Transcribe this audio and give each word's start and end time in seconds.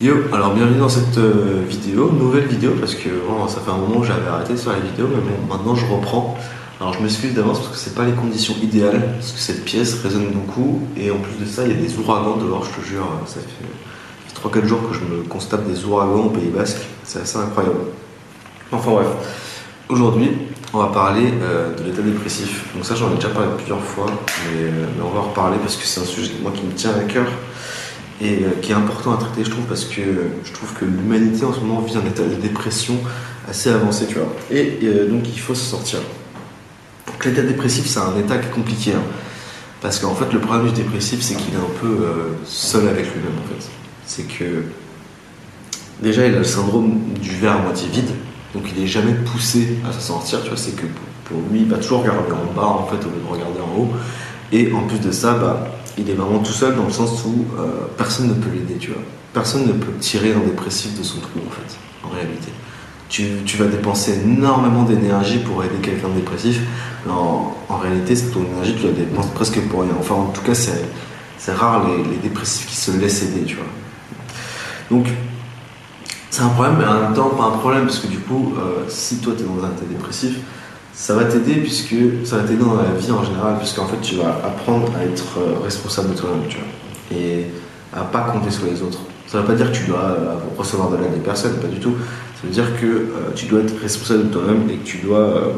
Yo, 0.00 0.14
alors 0.32 0.54
bienvenue 0.54 0.78
dans 0.78 0.88
cette 0.88 1.18
euh, 1.18 1.64
vidéo, 1.68 2.12
nouvelle 2.12 2.46
vidéo, 2.46 2.74
parce 2.78 2.94
que 2.94 3.08
bon, 3.08 3.48
ça 3.48 3.58
fait 3.60 3.72
un 3.72 3.78
moment 3.78 4.00
que 4.00 4.06
j'avais 4.06 4.28
arrêté 4.28 4.56
sur 4.56 4.72
les 4.72 4.80
vidéos, 4.80 5.08
mais 5.08 5.20
bon, 5.20 5.52
maintenant 5.52 5.74
je 5.74 5.84
reprends. 5.86 6.38
Alors 6.78 6.92
je 6.92 7.00
m'excuse 7.02 7.34
d'avance 7.34 7.58
parce 7.58 7.72
que 7.72 7.76
c'est 7.76 7.96
pas 7.96 8.04
les 8.04 8.12
conditions 8.12 8.54
idéales, 8.62 9.14
parce 9.14 9.32
que 9.32 9.40
cette 9.40 9.64
pièce 9.64 10.00
résonne 10.00 10.28
beaucoup, 10.30 10.82
et 10.96 11.10
en 11.10 11.16
plus 11.16 11.44
de 11.44 11.50
ça, 11.50 11.64
il 11.64 11.70
y 11.70 11.74
a 11.74 11.82
des 11.82 11.98
ouragans 11.98 12.36
dehors, 12.36 12.64
je 12.64 12.80
te 12.80 12.86
jure, 12.86 13.08
ça 13.26 13.40
fait 13.40 14.48
3-4 14.48 14.66
jours 14.66 14.88
que 14.88 14.94
je 14.94 15.00
me 15.00 15.24
constate 15.24 15.66
des 15.66 15.84
ouragans 15.84 16.26
au 16.26 16.30
Pays 16.30 16.50
Basque, 16.50 16.86
c'est 17.02 17.22
assez 17.22 17.38
incroyable. 17.38 17.80
Enfin 18.70 18.92
bref, 18.92 19.08
aujourd'hui, 19.88 20.30
on 20.74 20.78
va 20.78 20.90
parler 20.90 21.24
euh, 21.42 21.74
de 21.74 21.82
l'état 21.82 22.02
dépressif. 22.02 22.72
Donc 22.72 22.84
ça, 22.84 22.94
j'en 22.94 23.10
ai 23.10 23.16
déjà 23.16 23.30
parlé 23.30 23.48
plusieurs 23.56 23.82
fois, 23.82 24.06
mais, 24.06 24.62
euh, 24.62 24.86
mais 24.96 25.02
on 25.04 25.10
va 25.10 25.18
en 25.18 25.30
reparler 25.30 25.58
parce 25.58 25.74
que 25.74 25.84
c'est 25.84 26.00
un 26.00 26.04
sujet 26.04 26.34
moi 26.40 26.52
qui 26.54 26.62
me 26.62 26.72
tient 26.72 26.92
à 26.92 27.02
cœur 27.02 27.26
et 28.20 28.44
euh, 28.44 28.50
qui 28.60 28.72
est 28.72 28.74
important 28.74 29.14
à 29.14 29.16
traiter, 29.16 29.44
je 29.44 29.50
trouve, 29.50 29.64
parce 29.64 29.84
que 29.84 30.02
je 30.44 30.52
trouve 30.52 30.72
que 30.74 30.84
l'humanité 30.84 31.44
en 31.44 31.52
ce 31.52 31.60
moment 31.60 31.80
vit 31.80 31.96
un 31.96 32.06
état 32.06 32.24
de 32.24 32.34
dépression 32.34 32.94
assez 33.48 33.70
avancé, 33.70 34.06
tu 34.06 34.14
vois. 34.16 34.32
Et 34.50 34.78
euh, 34.82 35.08
donc 35.08 35.22
il 35.28 35.38
faut 35.38 35.54
se 35.54 35.64
sortir. 35.64 36.00
L'état 37.24 37.42
dépressif, 37.42 37.86
c'est 37.86 38.00
un 38.00 38.16
état 38.18 38.38
qui 38.38 38.46
est 38.46 38.50
compliqué, 38.50 38.92
hein. 38.92 39.02
parce 39.80 39.98
qu'en 39.98 40.14
fait, 40.14 40.32
le 40.32 40.40
problème 40.40 40.66
du 40.66 40.72
dépressif, 40.72 41.20
c'est 41.20 41.34
qu'il 41.34 41.54
est 41.54 41.58
un 41.58 41.80
peu 41.80 41.86
euh, 41.86 42.36
seul 42.44 42.88
avec 42.88 43.06
lui-même, 43.06 43.32
en 43.44 43.48
fait. 43.48 43.68
C'est 44.06 44.22
que 44.22 44.64
déjà, 46.02 46.26
il 46.26 46.34
a 46.34 46.38
le 46.38 46.44
syndrome 46.44 47.00
du 47.20 47.30
verre 47.30 47.56
à 47.56 47.58
moitié 47.58 47.88
vide, 47.88 48.10
donc 48.54 48.64
il 48.74 48.82
est 48.82 48.86
jamais 48.86 49.14
poussé 49.14 49.78
à 49.88 49.92
s'en 49.92 50.00
sortir, 50.00 50.42
tu 50.42 50.48
vois. 50.48 50.58
C'est 50.58 50.76
que 50.76 50.86
pour 51.24 51.38
lui, 51.50 51.60
il 51.60 51.68
va 51.68 51.76
toujours 51.78 52.00
regarder 52.00 52.32
en 52.32 52.52
bas, 52.54 52.66
en 52.66 52.86
fait, 52.86 53.04
au 53.04 53.10
lieu 53.10 53.20
de 53.24 53.30
regarder 53.30 53.60
en 53.60 53.80
haut. 53.80 53.90
Et 54.50 54.72
en 54.72 54.82
plus 54.82 54.98
de 54.98 55.10
ça, 55.10 55.34
bah, 55.34 55.66
il 55.98 56.08
est 56.08 56.14
vraiment 56.14 56.38
tout 56.38 56.52
seul 56.52 56.76
dans 56.76 56.84
le 56.84 56.92
sens 56.92 57.24
où 57.26 57.44
euh, 57.58 57.86
personne 57.96 58.28
ne 58.28 58.34
peut 58.34 58.50
l'aider, 58.52 58.76
tu 58.78 58.90
vois. 58.90 59.02
Personne 59.34 59.66
ne 59.66 59.72
peut 59.72 59.92
tirer 60.00 60.32
un 60.32 60.40
dépressif 60.40 60.98
de 60.98 61.02
son 61.02 61.18
trou, 61.20 61.40
en 61.46 61.50
fait, 61.50 61.76
en 62.06 62.10
réalité. 62.10 62.48
Tu, 63.08 63.24
tu 63.44 63.56
vas 63.56 63.66
dépenser 63.66 64.20
énormément 64.22 64.84
d'énergie 64.84 65.38
pour 65.38 65.64
aider 65.64 65.76
quelqu'un 65.82 66.08
de 66.08 66.14
dépressif, 66.14 66.60
en, 67.08 67.54
en 67.68 67.78
réalité, 67.78 68.14
ton 68.32 68.44
énergie, 68.44 68.74
tu 68.78 68.86
la 68.86 68.92
dépenses 68.92 69.30
presque 69.34 69.60
pour 69.68 69.82
rien. 69.82 69.92
Enfin, 69.98 70.14
en 70.14 70.26
tout 70.26 70.42
cas, 70.42 70.54
c'est, 70.54 70.84
c'est 71.38 71.52
rare 71.52 71.86
les, 71.88 72.04
les 72.04 72.16
dépressifs 72.22 72.66
qui 72.66 72.76
se 72.76 72.90
laissent 72.92 73.22
aider, 73.22 73.44
tu 73.44 73.56
vois. 73.56 73.64
Donc, 74.90 75.06
c'est 76.30 76.42
un 76.42 76.48
problème, 76.48 76.76
mais 76.78 76.86
en 76.86 77.00
même 77.00 77.14
temps, 77.14 77.30
pas 77.30 77.44
un 77.44 77.58
problème, 77.58 77.86
parce 77.86 77.98
que 77.98 78.06
du 78.06 78.18
coup, 78.18 78.54
euh, 78.58 78.84
si 78.88 79.16
toi, 79.18 79.32
tu 79.36 79.42
es 79.42 79.46
dans 79.46 79.64
un 79.64 79.70
état 79.70 79.86
dépressif, 79.88 80.36
ça 80.98 81.14
va 81.14 81.24
t'aider 81.26 81.54
puisque 81.54 81.94
ça 82.24 82.38
dans 82.38 82.74
la 82.74 82.90
vie 82.98 83.12
en 83.12 83.22
général, 83.22 83.56
puisqu'en 83.58 83.86
fait 83.86 84.00
tu 84.02 84.16
vas 84.16 84.30
apprendre 84.44 84.90
à 84.98 85.04
être 85.04 85.38
euh, 85.38 85.62
responsable 85.62 86.10
de 86.10 86.18
toi-même, 86.18 86.42
tu 86.48 86.56
vois, 86.56 87.16
et 87.16 87.46
à 87.94 88.00
pas 88.00 88.22
compter 88.22 88.50
sur 88.50 88.66
les 88.66 88.82
autres. 88.82 88.98
Ça 89.28 89.38
ne 89.38 89.42
veut 89.42 89.48
pas 89.48 89.54
dire 89.54 89.70
que 89.70 89.76
tu 89.76 89.84
dois 89.84 90.00
euh, 90.00 90.34
recevoir 90.58 90.90
de 90.90 90.96
l'aide 90.96 91.14
des 91.14 91.20
personnes, 91.20 91.54
pas 91.60 91.68
du 91.68 91.78
tout. 91.78 91.94
Ça 92.34 92.48
veut 92.48 92.52
dire 92.52 92.80
que 92.80 92.86
euh, 92.86 93.30
tu 93.36 93.46
dois 93.46 93.60
être 93.60 93.80
responsable 93.80 94.28
de 94.28 94.32
toi-même 94.32 94.68
et 94.68 94.74
que 94.74 94.84
tu 94.84 94.98
dois, 94.98 95.52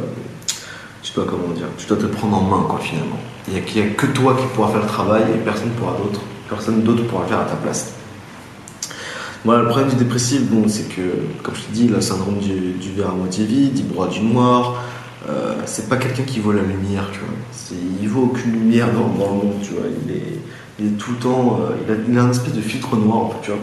tu 1.03 1.13
dois 1.15 1.25
comment 1.25 1.55
dire, 1.55 1.69
tu 1.79 1.87
dois 1.87 1.97
te 1.97 2.05
prendre 2.05 2.37
en 2.37 2.43
main 2.43 2.67
quoi 2.69 2.79
finalement. 2.79 3.19
Il 3.49 3.55
n'y 3.55 3.89
a, 3.89 3.91
que 3.95 4.07
toi 4.07 4.37
qui 4.39 4.47
pourra 4.55 4.69
faire 4.69 4.83
le 4.83 4.89
travail 4.89 5.23
et 5.35 5.39
personne 5.39 5.71
pourra 5.71 5.97
d'autre, 5.97 6.21
personne 6.51 6.83
d'autre 6.83 7.05
pourra 7.05 7.23
le 7.23 7.29
faire 7.29 7.41
à 7.41 7.45
ta 7.45 7.57
place. 7.57 7.95
Voilà, 9.47 9.63
le 9.63 9.69
problème 9.69 9.89
du 9.89 9.97
dépressif, 9.97 10.43
c'est 10.69 10.95
que, 10.95 11.43
comme 11.43 11.55
je 11.55 11.63
te 11.63 11.73
dis, 11.73 11.89
le 11.89 12.03
syndrome 12.03 12.41
du, 12.41 12.73
du 12.73 12.93
verre 12.93 13.09
à 13.09 13.15
moitié 13.15 13.47
vide, 13.47 13.79
il 13.79 13.89
broie 13.89 14.09
du 14.09 14.21
noir, 14.21 14.85
euh, 15.29 15.55
c'est 15.67 15.89
pas 15.89 15.97
quelqu'un 15.97 16.23
qui 16.23 16.41
voit 16.41 16.55
la 16.55 16.63
lumière, 16.63 17.09
tu 17.13 17.19
vois. 17.21 17.79
Il 18.01 18.09
voit 18.09 18.25
aucune 18.25 18.53
lumière 18.53 18.93
dans, 18.93 19.09
dans, 19.09 19.35
le 19.35 19.37
monde, 19.37 19.55
tu 19.63 19.73
vois. 19.73 19.83
Il 20.07 20.13
est, 20.17 20.99
tout 20.99 21.13
le 21.13 21.19
temps. 21.19 21.61
Euh, 21.61 21.95
il, 22.09 22.19
a, 22.19 22.23
un 22.23 22.31
espèce 22.31 22.55
de 22.55 22.61
filtre 22.61 22.97
noir, 22.97 23.33
tu 23.43 23.51
vois. 23.51 23.61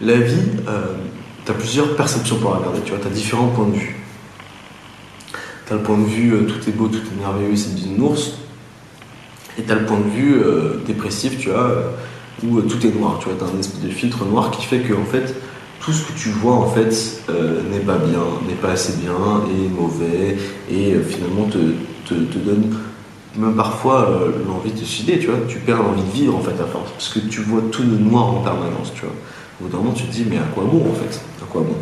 La 0.00 0.16
vie, 0.16 0.38
euh, 0.68 0.94
tu 1.44 1.50
as 1.50 1.54
plusieurs 1.54 1.96
perceptions 1.96 2.36
pour 2.36 2.56
regarder, 2.56 2.80
tu 2.82 2.90
vois. 2.90 3.00
Tu 3.00 3.08
as 3.08 3.10
différents 3.10 3.48
points 3.48 3.66
de 3.66 3.76
vue. 3.76 3.96
Tu 5.66 5.72
as 5.72 5.76
le 5.76 5.82
point 5.82 5.98
de 5.98 6.04
vue 6.04 6.34
euh, 6.34 6.42
tout 6.42 6.68
est 6.68 6.72
beau, 6.72 6.86
tout 6.86 6.98
est 6.98 7.20
merveilleux, 7.20 7.56
c'est 7.56 7.74
bisounours. 7.74 8.38
Et 9.58 9.64
tu 9.64 9.72
as 9.72 9.74
le 9.74 9.86
point 9.86 9.98
de 9.98 10.08
vue 10.08 10.40
dépressif, 10.86 11.36
tu 11.38 11.50
vois, 11.50 11.92
où 12.44 12.62
tout 12.62 12.86
est 12.86 12.94
noir, 12.94 13.18
tu 13.18 13.28
vois. 13.28 13.34
Tu 13.36 13.44
as 13.44 13.54
un 13.54 13.58
espèce 13.58 13.80
de 13.80 13.88
filtre 13.88 14.24
noir 14.24 14.52
qui 14.52 14.64
fait 14.64 14.78
que, 14.78 14.94
en 14.94 15.04
fait, 15.04 15.34
tout 15.80 15.92
ce 15.92 16.02
que 16.04 16.12
tu 16.12 16.28
vois 16.28 16.54
en 16.54 16.66
fait 16.66 17.22
euh, 17.30 17.62
n'est 17.70 17.80
pas 17.80 17.96
bien, 17.96 18.22
n'est 18.46 18.54
pas 18.54 18.72
assez 18.72 18.92
bien, 18.98 19.14
est 19.48 19.68
mauvais 19.68 20.36
et 20.70 20.92
euh, 20.92 21.02
finalement 21.02 21.46
te, 21.46 21.58
te, 22.06 22.14
te, 22.14 22.38
donne 22.38 22.76
même 23.36 23.54
parfois 23.54 24.10
euh, 24.10 24.32
l'envie 24.46 24.72
de 24.72 24.78
te 24.78 24.84
tu 24.84 25.26
vois, 25.26 25.38
tu 25.48 25.58
perds 25.58 25.82
l'envie 25.82 26.02
de 26.02 26.10
vivre 26.10 26.36
en 26.36 26.40
fait 26.40 26.60
à 26.60 26.66
force 26.66 26.90
parce 26.90 27.08
que 27.08 27.20
tu 27.20 27.40
vois 27.40 27.62
tout 27.72 27.82
de 27.82 27.96
noir 27.96 28.26
en 28.26 28.42
permanence, 28.42 28.92
tu 28.94 29.02
vois. 29.02 29.14
Au 29.60 29.64
bout 29.64 29.70
d'un 29.70 29.78
moment 29.78 29.92
tu 29.92 30.04
te 30.04 30.12
dis 30.12 30.26
mais 30.28 30.36
à 30.36 30.48
quoi 30.54 30.64
bon 30.64 30.90
en 30.90 30.94
fait, 30.94 31.20
à 31.42 31.46
quoi 31.50 31.62
bon? 31.62 31.76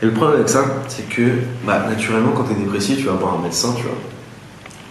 Et 0.00 0.06
le 0.06 0.12
problème 0.12 0.38
avec 0.38 0.48
ça, 0.48 0.64
c'est 0.88 1.08
que 1.08 1.38
bah, 1.64 1.86
naturellement 1.88 2.32
quand 2.32 2.44
tu 2.44 2.52
es 2.52 2.56
dépressif, 2.56 2.98
tu 2.98 3.04
vas 3.04 3.12
voir 3.12 3.38
un 3.38 3.42
médecin, 3.42 3.72
tu 3.76 3.84
vois. 3.84 3.92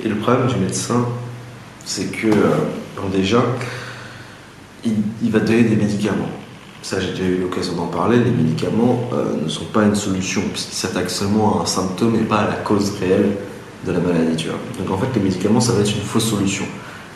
Et 0.03 0.07
le 0.07 0.15
problème 0.15 0.47
du 0.47 0.55
médecin, 0.55 1.05
c'est 1.83 2.11
que 2.11 2.27
déjà, 3.11 3.43
il, 4.85 4.93
il 5.21 5.31
va 5.31 5.41
te 5.41 5.47
donner 5.47 5.63
des 5.63 5.75
médicaments 5.75 6.29
ça 6.81 6.99
j'ai 6.99 7.11
déjà 7.11 7.23
eu 7.23 7.37
l'occasion 7.37 7.73
d'en 7.73 7.85
parler, 7.85 8.17
les 8.17 8.31
médicaments 8.31 9.09
euh, 9.13 9.43
ne 9.43 9.49
sont 9.49 9.65
pas 9.65 9.83
une 9.83 9.95
solution, 9.95 10.41
puisqu'ils 10.51 10.75
s'attaquent 10.75 11.11
seulement 11.11 11.59
à 11.59 11.63
un 11.63 11.65
symptôme 11.65 12.15
et 12.15 12.23
pas 12.23 12.39
à 12.39 12.47
la 12.47 12.55
cause 12.55 12.93
réelle 12.99 13.37
de 13.85 13.91
la 13.91 13.99
maladie. 13.99 14.35
Tu 14.35 14.47
vois. 14.47 14.57
Donc 14.79 14.91
en 14.91 14.97
fait, 14.97 15.07
les 15.15 15.21
médicaments, 15.21 15.59
ça 15.59 15.73
va 15.73 15.81
être 15.81 15.95
une 15.95 16.01
fausse 16.01 16.29
solution. 16.29 16.65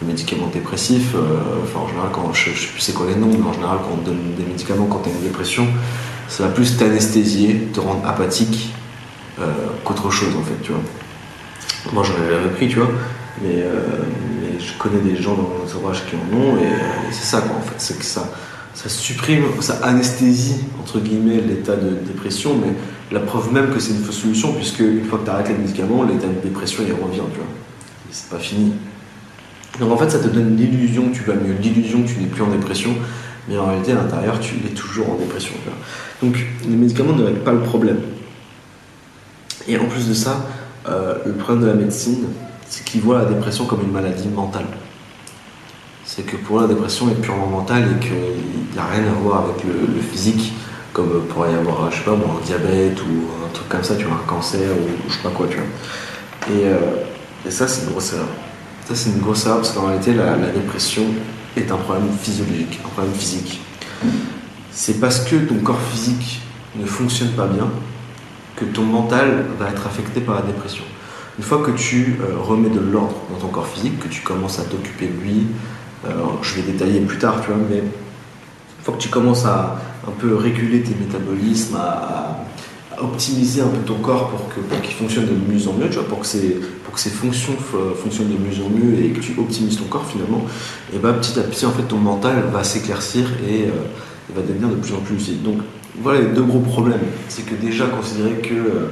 Les 0.02 0.08
médicaments 0.08 0.48
dépressifs, 0.48 1.16
euh, 1.16 1.64
enfin 1.64 1.80
en 1.80 1.88
général, 1.88 2.10
quand, 2.14 2.34
je, 2.34 2.52
je 2.52 2.60
sais 2.60 2.68
plus 2.68 2.82
c'est 2.82 2.94
quoi 2.94 3.08
les 3.08 3.16
noms, 3.16 3.32
mais 3.32 3.48
en 3.48 3.54
général, 3.54 3.78
quand 3.82 3.98
on 4.00 4.06
donne 4.06 4.36
des 4.38 4.44
médicaments 4.44 4.86
quand 4.86 5.00
tu 5.00 5.10
as 5.10 5.14
une 5.14 5.22
dépression, 5.22 5.66
ça 6.28 6.44
va 6.44 6.50
plus 6.50 6.78
t'anesthésier, 6.78 7.70
te 7.74 7.80
rendre 7.80 8.06
apathique 8.06 8.74
euh, 9.40 9.46
qu'autre 9.84 10.12
chose 10.12 10.36
en 10.38 10.44
fait, 10.44 10.62
tu 10.62 10.72
vois. 10.74 10.82
Moi 11.94 12.04
j'en 12.04 12.14
ai 12.14 12.30
jamais 12.30 12.50
pris, 12.50 12.68
tu 12.68 12.78
vois, 12.78 12.90
mais, 13.42 13.64
je 14.58 14.74
connais 14.80 15.00
des 15.00 15.22
gens 15.22 15.36
dans 15.36 15.44
mon 15.44 15.64
entourage 15.64 16.04
qui 16.10 16.16
en 16.16 16.36
ont, 16.36 16.58
et, 16.58 16.64
et 16.64 17.12
c'est 17.12 17.26
ça 17.26 17.42
quoi 17.42 17.58
en 17.58 17.62
fait, 17.62 17.76
c'est 17.78 18.00
que 18.00 18.06
ça 18.06 18.28
ça 18.76 18.90
supprime, 18.90 19.46
ça 19.62 19.80
anesthésie 19.84 20.58
entre 20.82 21.00
guillemets 21.00 21.42
l'état 21.42 21.76
de 21.76 21.92
dépression, 22.06 22.56
mais 22.56 22.74
la 23.12 23.22
preuve 23.22 23.54
même 23.54 23.74
que 23.74 23.80
c'est 23.80 23.94
une 23.94 24.04
fausse 24.04 24.20
solution, 24.20 24.54
puisque 24.54 24.80
une 24.80 25.06
fois 25.06 25.20
que 25.20 25.26
tu 25.26 25.30
arrêtes 25.30 25.48
les 25.48 25.58
médicaments, 25.58 26.04
l'état 26.04 26.28
de 26.28 26.42
dépression 26.44 26.84
il 26.86 26.94
revient, 26.94 27.22
tu 27.32 27.38
vois. 27.38 27.48
C'est 28.12 28.30
pas 28.30 28.38
fini. 28.38 28.74
Donc 29.80 29.92
en 29.92 29.98
fait, 29.98 30.10
ça 30.10 30.20
te 30.20 30.28
donne 30.28 30.56
l'illusion 30.56 31.10
que 31.10 31.16
tu 31.16 31.24
vas 31.24 31.34
mieux, 31.34 31.54
l'illusion 31.62 32.04
que 32.04 32.10
tu 32.10 32.20
n'es 32.20 32.28
plus 32.28 32.44
en 32.44 32.48
dépression, 32.50 32.92
mais 33.48 33.58
en 33.58 33.68
réalité 33.68 33.94
à 33.94 33.96
l'intérieur, 33.96 34.40
tu 34.40 34.56
es 34.66 34.74
toujours 34.74 35.10
en 35.10 35.16
dépression. 35.16 35.54
Donc 36.22 36.46
les 36.68 36.76
médicaments 36.76 37.14
ne 37.14 37.24
règlent 37.24 37.44
pas 37.44 37.54
le 37.54 37.62
problème. 37.62 38.00
Et 39.68 39.78
en 39.78 39.86
plus 39.86 40.08
de 40.08 40.14
ça, 40.14 40.46
euh, 40.88 41.16
le 41.26 41.34
problème 41.34 41.64
de 41.64 41.70
la 41.70 41.74
médecine, 41.74 42.26
c'est 42.70 42.84
qu'ils 42.84 43.02
voient 43.02 43.20
la 43.20 43.26
dépression 43.26 43.66
comme 43.66 43.82
une 43.82 43.92
maladie 43.92 44.28
mentale 44.28 44.66
c'est 46.06 46.24
que 46.24 46.38
pour 46.38 46.62
la 46.62 46.68
dépression 46.68 47.10
est 47.10 47.20
purement 47.22 47.48
mentale 47.48 47.96
et 47.96 48.00
qu'il 48.00 48.12
n'y 48.12 48.80
a 48.80 48.86
rien 48.86 49.08
à 49.10 49.14
voir 49.22 49.46
avec 49.46 49.64
le, 49.64 50.02
physique, 50.02 50.54
comme 50.94 51.24
pourrait 51.28 51.52
y 51.52 51.56
avoir, 51.56 51.92
je 51.92 51.98
sais 51.98 52.04
pas, 52.04 52.16
bon, 52.16 52.38
un 52.42 52.46
diabète 52.46 53.02
ou 53.02 53.46
un 53.46 53.50
truc 53.52 53.68
comme 53.68 53.84
ça, 53.84 53.96
tu 53.96 54.06
vois, 54.06 54.18
un 54.24 54.28
cancer 54.28 54.70
ou, 54.72 54.84
ou 54.84 55.10
je 55.10 55.14
sais 55.16 55.24
pas 55.24 55.30
quoi, 55.30 55.48
tu 55.50 55.58
vois. 55.58 55.66
Et, 56.56 56.68
euh, 56.68 57.04
et 57.46 57.52
ça, 57.52 57.68
c'est 57.68 57.86
une 57.86 57.92
grosse 57.92 58.14
erreur. 58.14 58.28
Ça, 58.88 58.96
c'est 58.96 59.10
une 59.10 59.20
grosse 59.20 59.46
erreur 59.46 59.58
parce 59.58 59.72
qu'en 59.72 59.88
réalité, 59.88 60.14
la, 60.14 60.36
la, 60.36 60.50
dépression 60.50 61.04
est 61.58 61.72
un 61.72 61.78
problème 61.78 62.08
physiologique, 62.22 62.80
un 62.86 62.90
problème 62.90 63.14
physique. 63.14 63.62
C'est 64.72 65.00
parce 65.00 65.22
que 65.22 65.36
ton 65.36 65.56
corps 65.56 65.82
physique 65.92 66.42
ne 66.76 66.86
fonctionne 66.86 67.30
pas 67.30 67.48
bien 67.48 67.70
que 68.56 68.66
ton 68.66 68.84
mental 68.84 69.46
va 69.60 69.70
être 69.70 69.88
affecté 69.88 70.22
par 70.22 70.36
la 70.36 70.42
dépression. 70.44 70.84
Une 71.38 71.44
fois 71.44 71.62
que 71.62 71.72
tu 71.72 72.18
euh, 72.22 72.38
remets 72.40 72.70
de 72.70 72.80
l'ordre 72.80 73.16
dans 73.30 73.38
ton 73.38 73.48
corps 73.48 73.68
physique, 73.68 74.00
que 74.00 74.08
tu 74.08 74.22
commences 74.22 74.60
à 74.60 74.64
t'occuper 74.64 75.08
de 75.08 75.22
lui, 75.22 75.48
je 76.42 76.56
vais 76.56 76.72
détailler 76.72 77.00
plus 77.02 77.18
tard, 77.18 77.42
tu 77.42 77.48
vois, 77.48 77.58
mais 77.70 77.84
faut 78.84 78.92
que 78.92 79.02
tu 79.02 79.10
commences 79.10 79.46
à 79.46 79.80
un 80.08 80.12
peu 80.12 80.36
réguler 80.36 80.82
tes 80.82 80.96
métabolismes, 80.96 81.76
à, 81.78 82.40
optimiser 83.02 83.62
un 83.62 83.68
peu 83.68 83.80
ton 83.86 83.96
corps 83.96 84.30
pour 84.30 84.82
qu'il 84.82 84.94
fonctionne 84.94 85.26
de 85.26 85.54
mieux 85.54 85.68
en 85.68 85.74
mieux, 85.74 85.90
tu 85.90 85.96
vois, 85.96 86.08
pour 86.08 86.22
que 86.22 86.26
ses, 86.26 86.62
pour 86.86 86.94
que 86.94 87.00
fonctions 87.00 87.54
fonctionnent 88.02 88.30
de 88.30 88.38
mieux 88.38 88.66
en 88.66 88.70
mieux 88.70 89.04
et 89.04 89.10
que 89.10 89.20
tu 89.20 89.38
optimises 89.38 89.78
ton 89.78 89.86
corps 89.86 90.06
finalement, 90.06 90.46
et 90.94 90.98
bah 90.98 91.12
petit 91.14 91.38
à 91.38 91.44
petit, 91.44 91.66
en 91.66 91.72
fait, 91.72 91.84
ton 91.84 91.98
mental 91.98 92.44
va 92.54 92.64
s'éclaircir 92.64 93.26
et 93.46 93.66
euh, 93.66 93.72
va 94.34 94.42
devenir 94.42 94.70
de 94.70 94.76
plus 94.76 94.94
en 94.94 95.00
plus 95.00 95.16
lucide. 95.16 95.44
Donc, 95.44 95.58
voilà 96.02 96.22
les 96.22 96.28
deux 96.28 96.44
gros 96.44 96.60
problèmes. 96.60 97.02
C'est 97.28 97.46
que 97.46 97.56
déjà, 97.56 97.88
considérer 97.88 98.36
que 98.36 98.54
euh, 98.54 98.88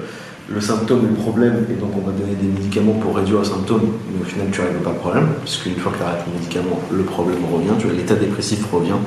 le 0.49 0.61
symptôme 0.61 1.05
est 1.05 1.09
le 1.09 1.15
problème 1.15 1.65
et 1.69 1.73
donc 1.73 1.91
on 1.95 2.05
va 2.05 2.11
donner 2.11 2.35
des 2.35 2.47
médicaments 2.47 2.93
pour 2.93 3.15
réduire 3.15 3.39
le 3.39 3.45
symptôme, 3.45 3.93
mais 4.11 4.21
au 4.21 4.25
final 4.25 4.47
tu 4.51 4.61
règles 4.61 4.79
pas 4.79 4.91
le 4.91 4.97
problème, 4.97 5.27
puisque 5.43 5.67
une 5.67 5.77
fois 5.77 5.91
que 5.91 5.97
tu 5.97 6.03
arrêtes 6.03 6.25
le 6.27 6.39
médicament, 6.39 6.79
le 6.91 7.03
problème 7.03 7.39
revient, 7.51 7.73
tu 7.79 7.87
vois, 7.87 7.95
l'état 7.95 8.15
dépressif 8.15 8.65
revient. 8.71 8.99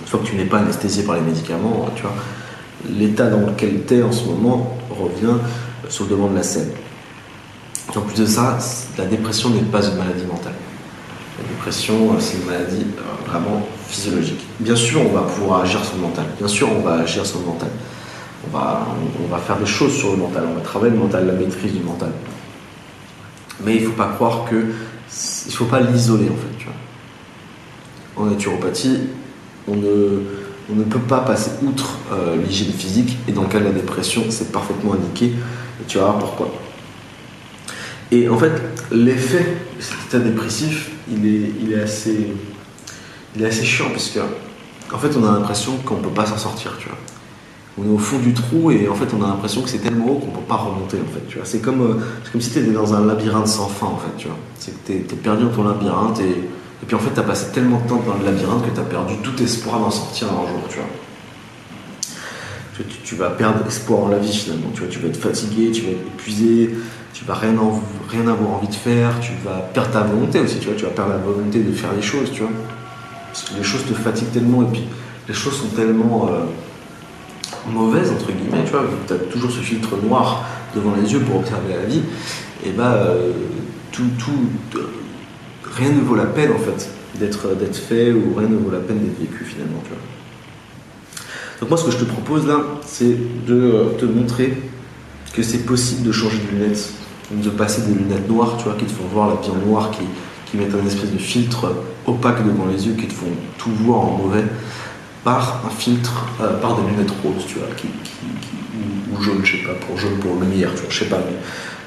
Une 0.00 0.06
fois 0.06 0.20
que 0.20 0.26
tu 0.26 0.36
n'es 0.36 0.44
pas 0.44 0.58
anesthésié 0.58 1.04
par 1.04 1.16
les 1.16 1.20
médicaments, 1.20 1.88
tu 1.94 2.02
vois, 2.02 2.14
l'état 2.88 3.28
dans 3.28 3.40
lequel 3.40 3.84
tu 3.86 3.94
es 3.94 4.02
en 4.02 4.12
ce 4.12 4.26
moment 4.26 4.76
revient 4.90 5.38
sur 5.88 6.04
le 6.04 6.10
devant 6.10 6.28
de 6.28 6.36
la 6.36 6.42
scène. 6.42 6.70
En 7.94 8.00
plus 8.00 8.20
de 8.20 8.26
ça, 8.26 8.58
la 8.98 9.06
dépression 9.06 9.50
n'est 9.50 9.60
pas 9.62 9.82
une 9.82 9.96
maladie 9.96 10.24
mentale. 10.24 10.52
La 11.40 11.48
dépression, 11.48 12.18
c'est 12.18 12.36
une 12.36 12.44
maladie 12.44 12.84
vraiment 13.26 13.66
physiologique. 13.86 14.44
Bien 14.60 14.76
sûr, 14.76 15.00
on 15.00 15.14
va 15.14 15.22
pouvoir 15.22 15.62
agir 15.62 15.84
sur 15.84 15.96
le 15.96 16.02
mental. 16.02 16.26
Bien 16.38 16.48
sûr, 16.48 16.68
on 16.70 16.80
va 16.80 16.94
agir 16.94 17.24
sur 17.24 17.40
le 17.40 17.46
mental. 17.46 17.70
On 18.52 19.28
va, 19.28 19.38
faire 19.38 19.58
des 19.58 19.66
choses 19.66 19.94
sur 19.96 20.12
le 20.12 20.16
mental. 20.18 20.44
On 20.50 20.54
va 20.54 20.60
travailler 20.60 20.92
le 20.92 20.98
mental, 20.98 21.26
la 21.26 21.32
maîtrise 21.32 21.72
du 21.72 21.80
mental. 21.80 22.12
Mais 23.64 23.76
il 23.76 23.82
ne 23.82 23.86
faut 23.88 23.96
pas 23.96 24.08
croire 24.08 24.44
que. 24.48 24.56
Il 24.56 25.50
ne 25.50 25.56
faut 25.56 25.64
pas 25.64 25.80
l'isoler 25.80 26.28
en 26.28 26.36
fait. 26.36 26.58
Tu 26.58 26.66
vois. 26.66 28.24
En 28.24 28.26
naturopathie, 28.30 29.00
on 29.68 29.76
ne, 29.76 30.84
peut 30.84 30.98
pas 30.98 31.20
passer 31.20 31.50
outre 31.62 31.98
euh, 32.12 32.36
l'hygiène 32.36 32.72
physique. 32.72 33.16
Et 33.26 33.32
dans 33.32 33.42
le 33.42 33.48
cas 33.48 33.60
de 33.60 33.64
la 33.64 33.70
dépression, 33.70 34.24
c'est 34.30 34.52
parfaitement 34.52 34.94
indiqué. 34.94 35.26
Et 35.26 35.84
tu 35.86 35.98
vas 35.98 36.04
voir 36.04 36.18
pourquoi. 36.18 36.50
Et 38.10 38.28
en 38.28 38.38
fait, 38.38 38.52
l'effet 38.90 39.56
de 39.76 39.82
cet 39.82 39.96
état 40.08 40.18
dépressif, 40.18 40.90
il 41.10 41.72
est, 41.72 41.80
assez, 41.80 42.32
il 43.36 43.42
est 43.42 43.50
chiant 43.50 43.90
parce 43.90 44.08
que, 44.08 44.20
en 44.92 44.98
fait, 44.98 45.16
on 45.16 45.26
a 45.26 45.32
l'impression 45.32 45.76
qu'on 45.84 45.98
ne 45.98 46.02
peut 46.02 46.10
pas 46.10 46.26
s'en 46.26 46.38
sortir. 46.38 46.72
On 47.78 47.84
est 47.84 47.94
au 47.94 47.98
fond 47.98 48.18
du 48.18 48.34
trou 48.34 48.70
et 48.70 48.88
en 48.88 48.94
fait, 48.94 49.06
on 49.16 49.22
a 49.22 49.28
l'impression 49.28 49.62
que 49.62 49.68
c'est 49.68 49.78
tellement 49.78 50.06
haut 50.06 50.18
qu'on 50.18 50.26
ne 50.26 50.32
peut 50.32 50.48
pas 50.48 50.56
remonter, 50.56 50.96
en 50.96 51.12
fait. 51.12 51.40
C'est 51.44 51.60
comme, 51.60 51.82
euh, 51.82 51.94
comme 52.32 52.40
si 52.40 52.60
dans 52.72 52.94
un 52.94 53.06
labyrinthe 53.06 53.46
sans 53.46 53.68
fin, 53.68 53.86
en 53.86 53.98
fait, 53.98 54.16
tu 54.16 54.26
vois. 54.26 54.36
C'est 54.58 54.72
que 54.72 54.86
tu 54.86 54.92
es, 54.94 55.16
perdu 55.16 55.44
dans 55.44 55.50
ton 55.50 55.64
labyrinthe 55.64 56.20
et, 56.20 56.30
et 56.82 56.86
puis 56.86 56.96
en 56.96 56.98
fait, 56.98 57.12
tu 57.12 57.20
as 57.20 57.24
passé 57.24 57.52
tellement 57.52 57.80
de 57.80 57.88
temps 57.88 58.02
dans 58.06 58.14
le 58.18 58.24
labyrinthe 58.24 58.64
que 58.64 58.74
tu 58.74 58.80
as 58.80 58.84
perdu 58.84 59.14
tout 59.22 59.42
espoir 59.42 59.78
d'en 59.80 59.90
sortir 59.90 60.28
un 60.28 60.46
jour, 60.48 60.62
tu 60.68 60.76
vois. 60.76 60.86
Tu, 63.04 63.16
vas 63.16 63.30
perdre 63.30 63.66
espoir 63.66 64.04
en 64.04 64.08
la 64.08 64.18
vie 64.18 64.32
finalement, 64.32 64.70
tu 64.72 64.82
vois. 64.82 64.88
Tu 64.88 65.00
vas 65.00 65.08
être 65.08 65.16
fatigué, 65.16 65.72
tu 65.72 65.82
vas 65.82 65.90
être 65.90 66.06
épuisé, 66.14 66.76
tu 67.12 67.24
vas 67.24 67.34
rien, 67.34 67.54
rien 68.08 68.28
avoir 68.28 68.50
envie 68.50 68.68
de 68.68 68.74
faire, 68.74 69.18
tu 69.20 69.32
vas 69.44 69.58
perdre 69.74 69.90
ta 69.90 70.02
volonté 70.02 70.38
aussi, 70.38 70.58
tu 70.58 70.66
vois, 70.66 70.76
tu 70.76 70.84
vas 70.84 70.90
perdre 70.90 71.10
la 71.10 71.18
volonté 71.18 71.58
de 71.58 71.72
faire 71.72 71.92
les 71.92 72.02
choses, 72.02 72.30
tu 72.32 72.42
vois. 72.42 72.52
Parce 73.32 73.42
que 73.42 73.56
les 73.56 73.64
choses 73.64 73.84
te 73.84 73.94
fatiguent 73.94 74.30
tellement 74.32 74.62
et 74.62 74.66
puis 74.66 74.84
les 75.26 75.34
choses 75.34 75.54
sont 75.54 75.74
tellement 75.74 76.28
euh, 76.28 76.44
mauvaises, 77.72 78.10
entre 78.10 78.32
guillemets, 78.32 78.64
tu 78.64 78.72
vois, 78.72 78.84
tu 79.06 79.12
as 79.12 79.16
toujours 79.16 79.50
ce 79.50 79.60
filtre 79.60 79.96
noir 80.02 80.44
devant 80.74 80.94
les 80.94 81.12
yeux 81.12 81.20
pour 81.20 81.36
observer 81.36 81.74
la 81.74 81.84
vie, 81.84 82.02
et 82.64 82.70
bah 82.70 83.06
tout, 83.92 84.04
tout, 84.18 84.80
rien 85.76 85.90
ne 85.90 86.00
vaut 86.00 86.16
la 86.16 86.26
peine 86.26 86.52
en 86.52 86.58
fait 86.58 86.90
d'être, 87.18 87.54
d'être 87.56 87.76
fait 87.76 88.12
ou 88.12 88.34
rien 88.36 88.48
ne 88.48 88.56
vaut 88.56 88.70
la 88.70 88.80
peine 88.80 88.98
d'être 88.98 89.18
vécu 89.18 89.44
finalement, 89.44 89.80
tu 89.84 89.90
vois. 89.90 89.98
Donc 91.60 91.70
moi 91.70 91.78
ce 91.78 91.84
que 91.84 91.90
je 91.90 91.98
te 91.98 92.04
propose 92.04 92.46
là, 92.46 92.60
c'est 92.86 93.16
de 93.46 93.54
euh, 93.54 93.84
te 93.98 94.04
montrer 94.04 94.56
que 95.32 95.42
c'est 95.42 95.64
possible 95.64 96.06
de 96.06 96.12
changer 96.12 96.38
de 96.38 96.56
lunettes 96.56 96.92
de 97.30 97.50
passer 97.50 97.82
des 97.82 97.94
lunettes 97.94 98.28
noires, 98.28 98.56
tu 98.56 98.64
vois, 98.64 98.74
qui 98.74 98.86
te 98.86 98.92
font 98.92 99.04
voir 99.12 99.28
la 99.28 99.34
vie 99.34 99.50
en 99.50 99.66
noir, 99.66 99.90
qui, 99.90 100.02
qui 100.46 100.56
mettent 100.56 100.74
un 100.74 100.86
espèce 100.86 101.12
de 101.12 101.18
filtre 101.18 101.74
opaque 102.06 102.44
devant 102.44 102.66
les 102.66 102.86
yeux, 102.86 102.94
qui 102.94 103.06
te 103.06 103.12
font 103.12 103.26
tout 103.58 103.70
voir 103.70 104.00
en 104.00 104.16
mauvais, 104.16 104.44
par 105.24 105.62
un 105.66 105.70
filtre, 105.70 106.26
euh, 106.40 106.60
par 106.60 106.76
des 106.76 106.90
lunettes 106.90 107.12
roses, 107.22 107.46
tu 107.46 107.58
vois, 107.58 107.68
qui, 107.76 107.88
ou, 109.12 109.22
jaune, 109.22 109.40
je 109.44 109.56
sais 109.56 109.62
pas, 109.64 109.74
pour 109.74 109.96
jaune 109.98 110.18
pour 110.20 110.40
lumière, 110.40 110.70
tu 110.74 110.82
vois, 110.82 110.90
je 110.90 110.98
sais 110.98 111.06
pas, 111.06 111.18
mais 111.18 111.36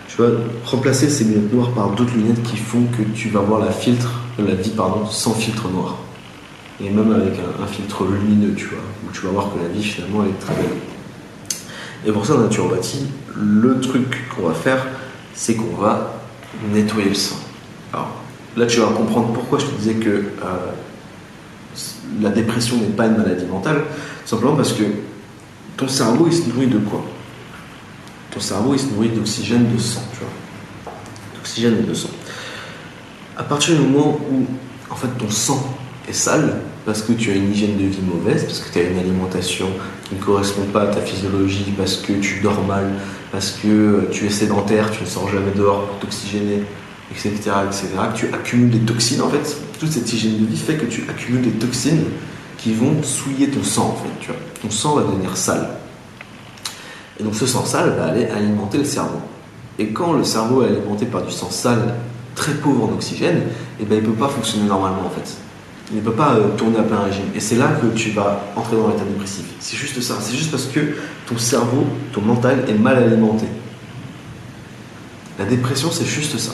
tu 0.07 0.18
vois, 0.18 0.31
remplacer 0.66 1.10
ces 1.10 1.24
lunettes 1.24 1.54
noires 1.54 1.72
par 1.72 1.89
d'autres 1.92 2.13
lunettes 2.13 2.44
qui 2.44 2.57
font 2.57 2.83
que 2.98 3.04
tu 3.16 3.30
vas 3.30 3.42
voir 3.42 3.60
la 3.60 3.72
filtre, 3.72 4.22
la 4.38 4.56
vie, 4.56 4.72
pardon, 4.72 5.06
sans 5.06 5.33
filtre 5.33 5.69
noir. 5.69 5.98
Et 6.83 6.89
même 6.89 7.12
avec 7.13 7.33
un, 7.62 7.68
filtre 7.68 8.06
lumineux, 8.06 8.54
tu 8.56 8.66
vois, 8.66 8.80
où 9.06 9.12
tu 9.13 9.22
vas 9.22 9.30
voir 9.30 9.50
que 9.54 9.60
la 9.62 9.69
vie 9.69 9.84
finalement 9.84 10.24
elle 10.24 10.31
est 10.31 10.39
très 10.39 10.56
belle. 10.56 10.77
Et 12.06 12.12
pour 12.12 12.25
ça, 12.25 12.36
naturopathie, 12.38 13.06
le 13.36 13.80
truc 13.80 14.27
qu'on 14.36 14.48
va 14.48 14.54
faire, 14.54 14.88
c'est 15.34 15.56
qu'on 15.56 15.75
va 15.75 16.22
nettoyer 16.74 17.10
le 17.10 17.16
sang. 17.16 17.38
Alors 17.94 18.10
là, 18.57 18.66
tu 18.66 18.80
vas 18.80 18.88
comprendre 18.88 19.31
pourquoi 19.34 19.60
je 19.60 19.66
te 19.66 19.75
disais 19.75 19.94
que 19.94 20.10
euh, 20.10 20.24
la 22.21 22.29
dépression 22.29 22.77
n'est 22.77 22.88
pas 22.88 23.07
une 23.07 23.18
maladie 23.18 23.45
mentale, 23.45 23.81
simplement 24.25 24.56
parce 24.56 24.73
que 24.73 24.83
ton 25.77 25.88
cerveau, 25.88 26.27
il 26.27 26.33
se 26.33 26.47
nourrit 26.47 26.68
de 26.68 26.77
quoi? 26.77 27.03
Ton 28.29 28.39
cerveau, 28.39 28.73
il 28.73 28.79
se 28.79 28.88
nourrit 28.88 29.09
d'oxygène, 29.09 29.73
de 29.73 29.79
sang. 29.79 30.03
D'oxygène 31.35 31.85
de 31.85 31.94
sang. 31.94 32.09
À 33.38 33.44
partir 33.44 33.75
du 33.75 33.81
moment 33.81 34.19
où, 34.31 34.45
en 34.89 34.95
fait, 34.95 35.07
ton 35.18 35.29
sang 35.29 35.75
est 36.07 36.13
sale, 36.13 36.62
parce 36.85 37.01
que 37.01 37.13
tu 37.13 37.31
as 37.31 37.35
une 37.35 37.51
hygiène 37.51 37.77
de 37.77 37.85
vie 37.85 38.01
mauvaise, 38.01 38.44
parce 38.45 38.59
que 38.59 38.71
tu 38.71 38.79
as 38.79 38.89
une 38.89 38.97
alimentation 39.00 39.67
qui 40.03 40.15
ne 40.15 40.19
correspond 40.19 40.65
pas 40.74 40.83
à 40.83 40.88
ta 40.88 41.01
physiologie, 41.01 41.74
parce 41.77 41.97
que 41.97 42.13
tu 42.13 42.39
dors 42.41 42.63
mal, 42.65 42.85
parce 43.31 43.51
que 43.51 44.07
tu 44.12 44.25
es 44.25 44.29
sédentaire, 44.29 44.91
tu 44.91 45.03
ne 45.03 45.07
sors 45.07 45.29
jamais 45.29 45.51
dehors 45.56 45.88
pour 45.88 46.00
t'oxygéner, 46.00 46.63
etc., 47.12 47.31
etc., 47.65 47.88
tu 48.13 48.27
accumules 48.33 48.69
des 48.69 48.79
toxines, 48.79 49.21
en 49.21 49.29
fait, 49.29 49.57
toute 49.81 49.92
cette 49.92 50.13
hygiène 50.13 50.38
de 50.38 50.45
vie 50.45 50.57
fait 50.57 50.75
que 50.75 50.86
tu 50.86 51.06
accumules 51.10 51.42
des 51.42 51.54
toxines 51.54 52.04
qui 52.60 52.72
vont 52.72 53.01
souiller 53.01 53.50
ton 53.50 53.63
sang, 53.63 53.98
en 53.98 54.24
fait. 54.24 54.33
Ton 54.62 54.69
sang 54.69 54.95
va 54.95 55.01
devenir 55.01 55.36
sale. 55.36 55.69
Et 57.19 57.24
donc 57.24 57.33
ce 57.33 57.48
sang 57.48 57.66
sale 57.66 57.95
va 57.98 58.06
aller 58.06 58.25
alimenter 58.25 58.78
le 58.78 58.83
cerveau. 58.83 59.19
Et 59.80 59.88
quand 59.88 60.13
le 60.13 60.24
cerveau 60.24 60.62
est 60.62 60.68
alimenté 60.68 61.07
par 61.07 61.24
du 61.24 61.31
sang 61.31 61.50
sale, 61.50 61.95
très 62.36 62.54
pauvre 62.54 62.89
en 62.89 62.94
oxygène, 62.94 63.42
eh 63.80 63.86
ben, 63.86 63.95
il 63.95 64.04
ne 64.04 64.13
peut 64.13 64.19
pas 64.19 64.30
fonctionner 64.30 64.68
normalement, 64.68 65.07
en 65.07 65.10
fait 65.10 65.36
il 65.94 65.98
ne 65.98 66.01
peut 66.04 66.13
pas 66.13 66.36
euh, 66.36 66.56
tourner 66.56 66.77
à 66.77 66.84
plein 66.84 67.01
régime. 67.01 67.25
Et 67.36 67.42
c'est 67.42 67.57
là 67.57 67.68
que 67.68 67.88
tu 67.88 68.12
vas 68.12 68.45
entrer 68.56 68.77
dans 68.77 68.88
l'état 68.88 69.04
dépressif. 69.04 69.44
C'est 69.60 69.75
juste 69.75 70.00
ça. 70.00 70.13
C'est 70.22 70.38
juste 70.38 70.50
parce 70.50 70.68
que 70.68 70.80
ton 71.27 71.38
cerveau, 71.38 71.86
ton 72.13 72.22
mental 72.22 72.63
est 72.69 72.74
mal 72.75 72.95
alimenté. 72.95 73.45
La 75.38 75.44
dépression, 75.44 75.89
c'est 75.92 76.06
juste 76.06 76.38
ça. 76.38 76.54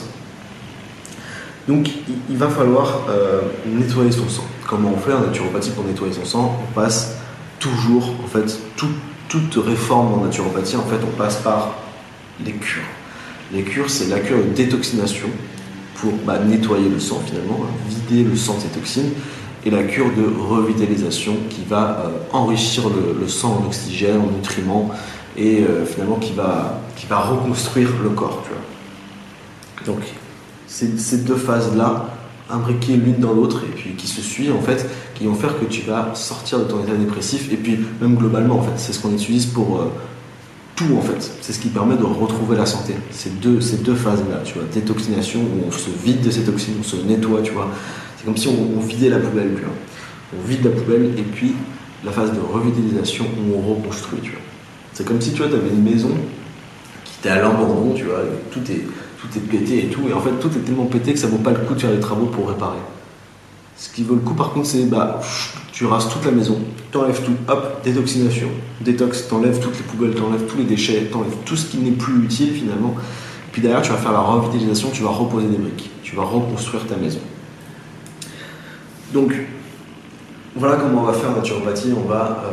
Donc, 1.68 1.90
il, 2.30 2.36
va 2.36 2.48
falloir 2.48 3.02
euh, 3.10 3.42
nettoyer 3.66 4.10
son 4.10 4.28
sang. 4.28 4.44
Comment 4.66 4.92
on 4.96 4.98
fait 4.98 5.12
en 5.12 5.20
naturopathie 5.20 5.70
pour 5.70 5.84
nettoyer 5.84 6.14
son 6.14 6.24
sang 6.24 6.58
On 6.66 6.72
passe 6.72 7.18
toujours, 7.60 8.10
en 8.24 8.26
fait, 8.26 8.58
toute 9.28 9.54
réforme 9.56 10.14
en 10.14 10.24
naturopathie, 10.24 10.76
en 10.76 10.84
fait, 10.84 10.98
on 11.06 11.16
passe 11.16 11.36
par 11.36 11.74
les 12.44 12.52
cures. 12.52 12.82
Les 13.52 13.62
cures, 13.62 13.90
c'est 13.90 14.08
la 14.08 14.20
cure 14.20 14.38
de 14.38 14.54
détoxination 14.54 15.28
pour 15.96 16.12
bah, 16.24 16.38
nettoyer 16.38 16.88
le 16.88 17.00
sang 17.00 17.20
finalement, 17.26 17.60
hein, 17.64 17.72
vider 17.88 18.24
le 18.24 18.36
sang 18.36 18.54
de 18.54 18.60
ses 18.60 18.68
toxines, 18.68 19.10
et 19.66 19.70
la 19.70 19.82
cure 19.82 20.06
de 20.16 20.24
revitalisation 20.40 21.36
qui 21.50 21.62
va 21.68 22.04
euh, 22.04 22.08
enrichir 22.32 22.84
le, 22.88 23.28
sang 23.28 23.60
en 23.62 23.66
oxygène, 23.66 24.20
en 24.20 24.30
nutriments, 24.30 24.90
et 25.36 25.60
euh, 25.60 25.84
finalement 25.84 26.16
qui 26.16 26.32
va, 26.32 26.80
reconstruire 27.10 27.90
le 28.02 28.10
corps. 28.10 28.44
Donc 29.86 30.00
ces 30.68 31.18
deux 31.18 31.36
phases-là, 31.36 32.10
imbriquées 32.50 32.96
l'une 32.96 33.18
dans 33.18 33.32
l'autre, 33.32 33.62
et 33.64 33.74
puis 33.74 33.90
qui 33.94 34.06
se 34.06 34.20
suivent 34.20 34.54
en 34.54 34.60
fait, 34.60 34.88
qui 35.14 35.26
vont 35.26 35.34
faire 35.34 35.58
que 35.58 35.64
tu 35.64 35.82
vas 35.82 36.14
sortir 36.14 36.60
de 36.60 36.64
ton 36.64 36.82
état 36.82 36.94
dépressif, 36.94 37.52
et 37.52 37.56
puis 37.56 37.78
même 38.00 38.16
globalement 38.16 38.58
en 38.58 38.62
fait, 38.62 38.72
c'est 38.76 38.92
ce 38.92 39.00
qu'on 39.00 39.12
utilise 39.12 39.46
pour... 39.46 39.80
Euh, 39.80 39.92
tout 40.78 40.96
en 40.96 41.00
fait. 41.00 41.32
C'est 41.40 41.52
ce 41.52 41.58
qui 41.58 41.68
permet 41.68 41.96
de 41.96 42.04
retrouver 42.04 42.56
la 42.56 42.64
santé. 42.64 42.94
Ces 43.10 43.30
deux, 43.30 43.60
ces 43.60 43.78
deux 43.78 43.96
phases-là, 43.96 44.42
tu 44.44 44.54
vois, 44.54 44.62
détoxination 44.72 45.40
où 45.40 45.66
on 45.66 45.72
se 45.72 45.90
vide 46.04 46.20
de 46.20 46.30
ces 46.30 46.42
toxines, 46.42 46.74
on 46.78 46.84
se 46.84 46.96
nettoie, 46.96 47.42
tu 47.42 47.50
vois. 47.50 47.68
C'est 48.16 48.24
comme 48.24 48.36
si 48.36 48.48
on, 48.48 48.80
vidait 48.80 49.10
la 49.10 49.18
poubelle, 49.18 49.54
tu 49.56 49.62
vois. 49.62 49.74
On 50.38 50.46
vide 50.46 50.64
la 50.64 50.70
poubelle 50.70 51.14
et 51.18 51.22
puis 51.22 51.54
la 52.04 52.12
phase 52.12 52.32
de 52.32 52.38
revitalisation 52.38 53.24
où 53.24 53.58
on 53.58 53.74
reconstruit, 53.74 54.20
tu 54.22 54.30
vois. 54.30 54.40
C'est 54.92 55.04
comme 55.04 55.20
si 55.20 55.32
tu 55.32 55.38
vois, 55.42 55.46
avais 55.46 55.68
une 55.68 55.82
maison 55.82 56.10
qui 57.04 57.14
était 57.20 57.30
à 57.30 57.42
l'abandon, 57.42 57.92
tu 57.94 58.04
vois, 58.04 58.20
tout 58.52 58.60
est, 58.70 58.86
tout 59.20 59.28
est 59.36 59.40
pété 59.40 59.84
et 59.84 59.88
tout, 59.88 60.02
et 60.08 60.12
en 60.12 60.20
fait 60.20 60.32
tout 60.40 60.48
est 60.48 60.64
tellement 60.64 60.86
pété 60.86 61.12
que 61.12 61.18
ça 61.18 61.26
vaut 61.26 61.38
pas 61.38 61.50
le 61.50 61.58
coup 61.58 61.74
de 61.74 61.80
faire 61.80 61.90
les 61.90 62.00
travaux 62.00 62.26
pour 62.26 62.48
réparer. 62.48 62.78
Ce 63.76 63.90
qui 63.90 64.02
vaut 64.02 64.14
le 64.14 64.20
coup 64.20 64.34
par 64.34 64.50
contre, 64.50 64.66
c'est 64.66 64.84
bah, 64.84 65.20
tu 65.72 65.86
rases 65.86 66.08
toute 66.08 66.24
la 66.24 66.32
maison, 66.32 66.58
t'enlèves 66.90 67.22
tout, 67.22 67.34
hop, 67.48 67.80
détoxination, 67.84 68.48
détox, 68.80 69.28
t'enlèves 69.28 69.60
toutes 69.60 69.76
les 69.76 69.84
poubelles, 69.84 70.14
t'enlèves 70.14 70.46
tous 70.46 70.58
les 70.58 70.64
déchets, 70.64 71.08
t'enlèves 71.12 71.36
tout 71.44 71.56
ce 71.56 71.66
qui 71.66 71.78
n'est 71.78 71.92
plus 71.92 72.24
utile 72.24 72.52
finalement. 72.52 72.94
Puis 73.52 73.62
derrière, 73.62 73.82
tu 73.82 73.90
vas 73.90 73.96
faire 73.96 74.12
la 74.12 74.20
revitalisation, 74.20 74.90
tu 74.92 75.02
vas 75.02 75.10
reposer 75.10 75.46
des 75.46 75.56
briques, 75.56 75.90
tu 76.02 76.16
vas 76.16 76.24
reconstruire 76.24 76.86
ta 76.86 76.96
maison. 76.96 77.20
Donc, 79.12 79.32
voilà 80.54 80.76
comment 80.76 81.02
on 81.02 81.04
va 81.04 81.12
faire 81.12 81.30
en 81.30 81.36
naturopathie. 81.36 81.92
On 81.96 82.08
va 82.08 82.44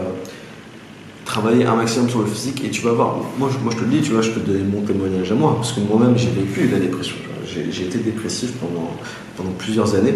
travailler 1.35 1.65
un 1.65 1.75
maximum 1.75 2.09
sur 2.09 2.19
le 2.19 2.27
physique 2.27 2.63
et 2.63 2.69
tu 2.69 2.81
vas 2.81 2.93
voir. 2.93 3.17
Moi 3.37 3.49
je, 3.51 3.57
moi, 3.59 3.73
je 3.73 3.77
te 3.77 3.83
le 3.83 3.89
dis, 3.89 4.01
tu 4.01 4.13
vois, 4.13 4.21
je 4.21 4.31
te 4.31 4.39
donne 4.39 4.69
mon 4.69 4.81
témoignage 4.81 5.31
à 5.33 5.35
moi, 5.35 5.55
parce 5.55 5.73
que 5.73 5.81
moi-même, 5.81 6.17
j'ai 6.17 6.29
vécu 6.29 6.69
la 6.69 6.79
dépression. 6.79 7.17
J'ai 7.45 7.83
été 7.83 7.97
dépressif 7.97 8.53
pendant, 8.53 8.91
pendant 9.35 9.51
plusieurs 9.51 9.95
années. 9.95 10.15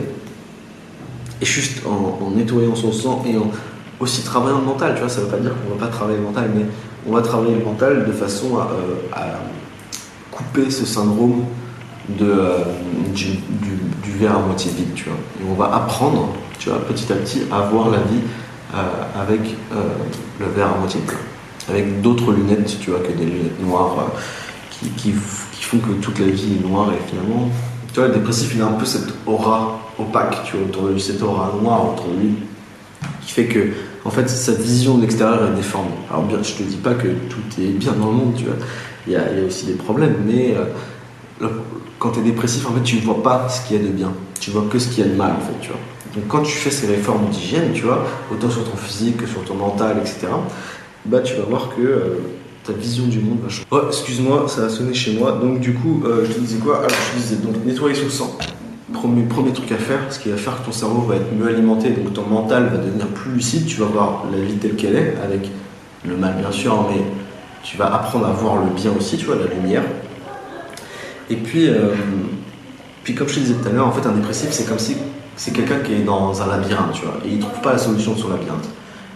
Et 1.42 1.46
juste 1.46 1.82
en, 1.86 2.32
nettoyant 2.32 2.76
son 2.76 2.92
sang 2.92 3.24
et 3.28 3.38
en 3.38 3.52
aussi 4.00 4.24
travaillant 4.24 4.60
le 4.60 4.66
mental, 4.66 4.94
tu 4.94 5.02
vois, 5.02 5.10
ça 5.10 5.20
veut 5.20 5.28
pas 5.28 5.38
dire 5.38 5.52
qu'on 5.52 5.76
va 5.76 5.86
pas 5.86 5.92
travailler 5.92 6.20
le 6.20 6.24
mental, 6.24 6.52
mais 6.56 6.66
on 7.06 7.14
va 7.14 7.22
travailler 7.22 7.56
le 7.56 7.66
mental 7.66 8.06
de 8.06 8.12
façon 8.14 8.58
à, 8.58 8.70
euh, 9.20 9.34
couper 10.32 10.72
ce 10.72 10.86
syndrome 10.86 11.44
de, 12.18 12.26
euh, 12.26 12.64
du, 13.14 13.42
verre 14.18 14.38
à 14.38 14.40
moitié 14.40 14.72
vide, 14.72 14.94
tu 14.96 15.06
vois. 15.06 15.18
Et 15.42 15.50
on 15.50 15.56
va 15.56 15.76
apprendre, 15.76 16.30
tu 16.60 16.70
vois, 16.70 16.80
petit 16.80 17.12
à 17.12 17.16
petit 17.16 17.42
à 17.52 17.62
voir 17.70 17.90
la 17.90 18.00
vie 18.00 18.22
euh, 18.74 19.22
avec 19.22 19.42
le 19.72 20.46
verre 20.56 20.74
à 20.76 20.78
moitié 20.78 21.02
plein. 21.02 21.18
Avec 21.70 22.02
d'autres 22.02 22.32
lunettes, 22.32 22.80
tu 22.80 22.92
vois, 22.92 23.00
que 23.00 23.12
des 23.12 23.26
lunettes 23.26 23.62
noires 23.62 24.12
qui, 24.72 24.90
qui, 24.90 25.14
font 25.62 25.78
que 25.78 25.94
toute 26.02 26.20
la 26.20 26.28
vie 26.28 26.58
est 26.60 26.68
noire 26.68 26.90
et 26.92 27.10
finalement, 27.10 27.50
tu 27.94 28.00
vois, 28.00 28.08
le 28.08 28.16
dépressif, 28.16 28.54
il 28.56 28.62
a 28.62 28.68
un 28.68 28.74
peu 28.74 28.86
cette 28.86 29.10
aura 29.26 29.80
opaque, 30.00 30.44
tu 30.46 30.58
vois, 30.58 30.66
autour 30.66 30.84
de 30.84 30.94
lui, 30.94 31.02
cette 31.02 31.22
aura 31.22 31.54
noire 31.62 31.94
autour 31.94 32.08
de 32.08 32.20
lui, 32.20 32.34
qui 33.22 33.32
fait 33.32 33.46
que, 33.46 33.60
en 34.06 34.10
fait, 34.10 34.30
sa 34.30 34.54
vision 34.54 34.98
de 34.98 35.02
l'extérieur 35.02 35.52
est 35.52 35.56
déformée. 35.56 35.90
Alors 36.10 36.24
bien, 36.24 36.42
je 36.42 36.54
te 36.54 36.64
dis 36.64 36.78
pas 36.78 36.94
que 36.94 37.08
tout 37.08 37.62
est 37.62 37.68
bien 37.68 37.92
dans 37.94 38.08
le 38.08 38.14
monde, 38.14 38.34
tu 38.36 38.46
vois, 38.46 38.56
il 39.08 39.14
y 39.14 39.16
a, 39.16 39.24
aussi 39.46 39.66
des 39.66 39.74
problèmes, 39.74 40.16
mais 40.26 40.56
euh, 41.42 41.48
quand 41.98 42.12
tu 42.12 42.20
es 42.20 42.24
dépressif, 42.24 42.68
en 42.68 42.74
fait, 42.74 42.84
tu 42.84 42.98
ne 42.98 43.02
vois 43.02 43.22
pas 43.22 43.48
ce 43.50 43.68
qu'il 43.68 43.78
y 43.78 43.80
a 43.80 43.84
de 43.84 43.90
bien, 43.92 44.12
tu 44.40 44.52
vois 44.52 44.66
que 44.70 44.80
ce 44.80 44.88
qu'il 44.88 45.04
y 45.04 45.08
a 45.08 45.10
de 45.10 45.16
mal, 45.16 45.32
en 45.32 45.42
fait, 45.42 45.60
tu 45.62 45.70
vois. 45.70 45.80
Donc 46.16 46.28
quand 46.28 46.42
tu 46.42 46.52
fais 46.52 46.72
ces 46.72 46.88
réformes 46.88 47.28
d'hygiène, 47.30 47.72
tu 47.74 47.84
vois, 47.84 48.06
autant 48.32 48.50
sur 48.50 48.64
ton 48.64 48.78
physique 48.78 49.18
que 49.18 49.28
sur 49.28 49.44
ton 49.44 49.56
mental, 49.56 49.98
etc., 50.00 50.28
bah 51.06 51.20
tu 51.20 51.36
vas 51.36 51.44
voir 51.44 51.70
que 51.70 51.82
euh, 51.82 52.20
ta 52.64 52.74
vision 52.74 53.06
du 53.06 53.20
monde 53.20 53.40
va 53.44 53.50
changer. 53.50 53.68
Oh, 53.72 53.82
excuse-moi, 53.88 54.46
ça 54.48 54.66
a 54.66 54.70
sonné 54.70 54.94
chez 54.94 55.14
moi. 55.14 55.34
Donc 55.34 55.60
du 55.60 55.74
coup, 55.74 56.04
euh, 56.06 56.26
je 56.26 56.34
te 56.34 56.40
disais 56.40 56.58
quoi? 56.58 56.80
Alors 56.80 56.90
je 56.90 57.18
te 57.18 57.22
disais 57.22 57.36
donc 57.36 57.64
nettoyer 57.66 57.96
son 57.96 58.10
sang. 58.10 58.38
Premier, 58.92 59.24
premier 59.24 59.54
truc 59.54 59.72
à 59.72 59.78
faire, 59.78 60.00
ce 60.10 60.18
qui 60.18 60.30
va 60.30 60.38
faire 60.38 60.60
que 60.60 60.66
ton 60.66 60.72
cerveau 60.72 61.02
va 61.02 61.16
être 61.16 61.32
mieux 61.32 61.48
alimenté, 61.48 61.92
donc 61.92 62.12
ton 62.14 62.24
mental 62.24 62.70
va 62.70 62.78
devenir 62.78 63.06
plus 63.08 63.34
lucide, 63.34 63.68
tu 63.68 63.80
vas 63.80 63.86
voir 63.86 64.26
la 64.32 64.40
vie 64.40 64.56
telle 64.56 64.76
qu'elle 64.76 64.96
est, 64.96 65.14
avec 65.24 65.52
le 66.04 66.18
mal 66.18 66.36
bien 66.40 66.52
sûr, 66.52 66.74
hein, 66.74 66.88
mais 66.90 67.04
tu 67.62 67.78
vas 67.78 67.94
apprendre 67.94 68.26
à 68.26 68.32
voir 68.32 68.56
le 68.56 68.72
bien 68.72 68.92
aussi, 68.98 69.18
tu 69.18 69.26
vois, 69.26 69.36
la 69.36 69.46
lumière. 69.46 69.84
Et 71.30 71.36
puis, 71.36 71.70
euh, 71.70 71.94
puis 73.04 73.14
comme 73.14 73.30
je 73.30 73.36
te 73.36 73.40
disais 73.42 73.54
tout 73.54 73.68
à 73.70 73.72
l'heure, 73.72 73.88
en 73.88 73.92
fait 73.92 74.08
un 74.08 74.12
dépressif 74.14 74.50
c'est 74.52 74.68
comme 74.68 74.80
si 74.80 74.98
c'est 75.40 75.54
quelqu'un 75.54 75.80
qui 75.80 75.94
est 75.94 76.04
dans 76.04 76.42
un 76.42 76.48
labyrinthe, 76.48 76.92
tu 76.92 77.06
vois, 77.06 77.18
et 77.26 77.30
il 77.30 77.40
trouve 77.40 77.62
pas 77.62 77.72
la 77.72 77.78
solution 77.78 78.14
de 78.14 78.20
son 78.20 78.28
labyrinthe. 78.28 78.68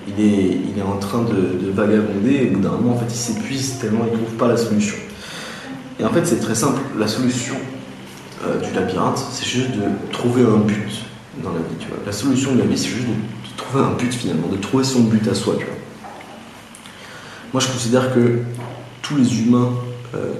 Il 0.07 0.23
est, 0.23 0.57
il 0.71 0.79
est 0.79 0.81
en 0.81 0.95
train 0.95 1.21
de, 1.21 1.69
vagabonder 1.71 2.35
et 2.35 2.49
au 2.49 2.53
bout 2.53 2.61
d'un 2.61 2.71
moment, 2.71 2.93
en 2.93 2.97
fait, 2.97 3.07
il 3.09 3.17
s'épuise 3.17 3.77
tellement 3.79 4.05
il 4.09 4.17
trouve 4.17 4.33
pas 4.35 4.47
la 4.47 4.55
solution. 4.55 4.95
Et 5.99 6.05
en 6.05 6.09
fait, 6.11 6.25
c'est 6.25 6.39
très 6.39 6.55
simple. 6.55 6.79
La 6.97 7.09
solution 7.09 7.55
euh, 8.45 8.57
du 8.61 8.73
labyrinthe, 8.73 9.17
c'est 9.17 9.45
juste 9.45 9.71
de 9.71 9.83
trouver 10.13 10.43
un 10.43 10.59
but 10.59 10.87
dans 11.43 11.51
la 11.51 11.59
vie, 11.59 11.75
tu 11.77 11.89
vois. 11.89 11.97
La 12.05 12.13
solution 12.13 12.53
de 12.53 12.59
la 12.59 12.65
vie, 12.67 12.77
c'est 12.77 12.87
juste 12.87 13.07
de, 13.07 13.57
trouver 13.57 13.83
un 13.83 13.91
but 13.91 14.13
finalement, 14.13 14.47
de 14.47 14.57
trouver 14.57 14.85
son 14.85 15.01
but 15.01 15.27
à 15.27 15.35
soi, 15.35 15.55
tu 15.59 15.65
vois. 15.65 15.75
Moi, 17.51 17.61
je 17.61 17.67
considère 17.67 18.13
que 18.13 18.39
tous 19.01 19.17
les 19.17 19.41
humains 19.41 19.73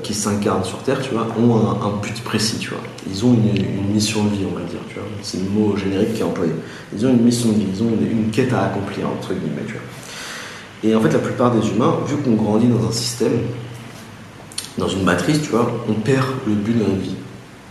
qui 0.03 0.13
s'incarnent 0.13 0.63
sur 0.63 0.77
Terre, 0.80 1.01
tu 1.01 1.13
vois, 1.13 1.27
ont 1.39 1.56
un, 1.58 1.98
but 2.01 2.24
précis, 2.24 2.58
tu 2.60 2.70
vois. 2.70 2.82
Ils 3.10 3.25
ont 3.25 3.34
une, 3.34 3.94
mission 3.94 4.24
de 4.24 4.30
vie, 4.30 4.46
on 4.51 4.58
va 4.58 4.65
dire, 4.65 4.80
tu 4.88 4.96
vois. 4.96 5.03
C'est 5.22 5.38
le 5.38 5.50
mot 5.50 5.75
générique 5.77 6.13
qui 6.13 6.22
est 6.22 6.25
employé. 6.25 6.51
Ils 6.96 7.06
ont 7.06 7.10
une 7.10 7.24
mission 7.24 7.50
de 7.50 7.56
vie, 7.56 7.68
ils 7.74 7.84
ont 7.84 7.89
une, 7.89 8.32
quête 8.32 8.53
à 8.53 8.65
accomplir, 8.65 9.08
entre 9.08 9.34
guillemets, 9.34 9.63
tu 9.65 9.74
vois. 9.74 9.82
Et 10.84 10.96
en 10.96 11.01
fait, 11.01 11.12
la 11.12 11.20
plupart 11.20 11.51
des 11.51 11.68
humains, 11.70 11.98
vu 12.08 12.18
qu'on 12.18 12.34
grandit 12.34 12.68
dans 12.68 12.88
un 12.88 12.92
système, 12.92 13.39
dans 14.77 14.88
une 14.88 15.03
matrice, 15.03 15.42
tu 15.42 15.50
vois, 15.50 15.72
on 15.88 15.94
perd 15.94 16.25
le 16.48 16.53
but 16.53 16.74
de 16.74 16.80
notre 16.80 17.01
vie. 17.01 17.15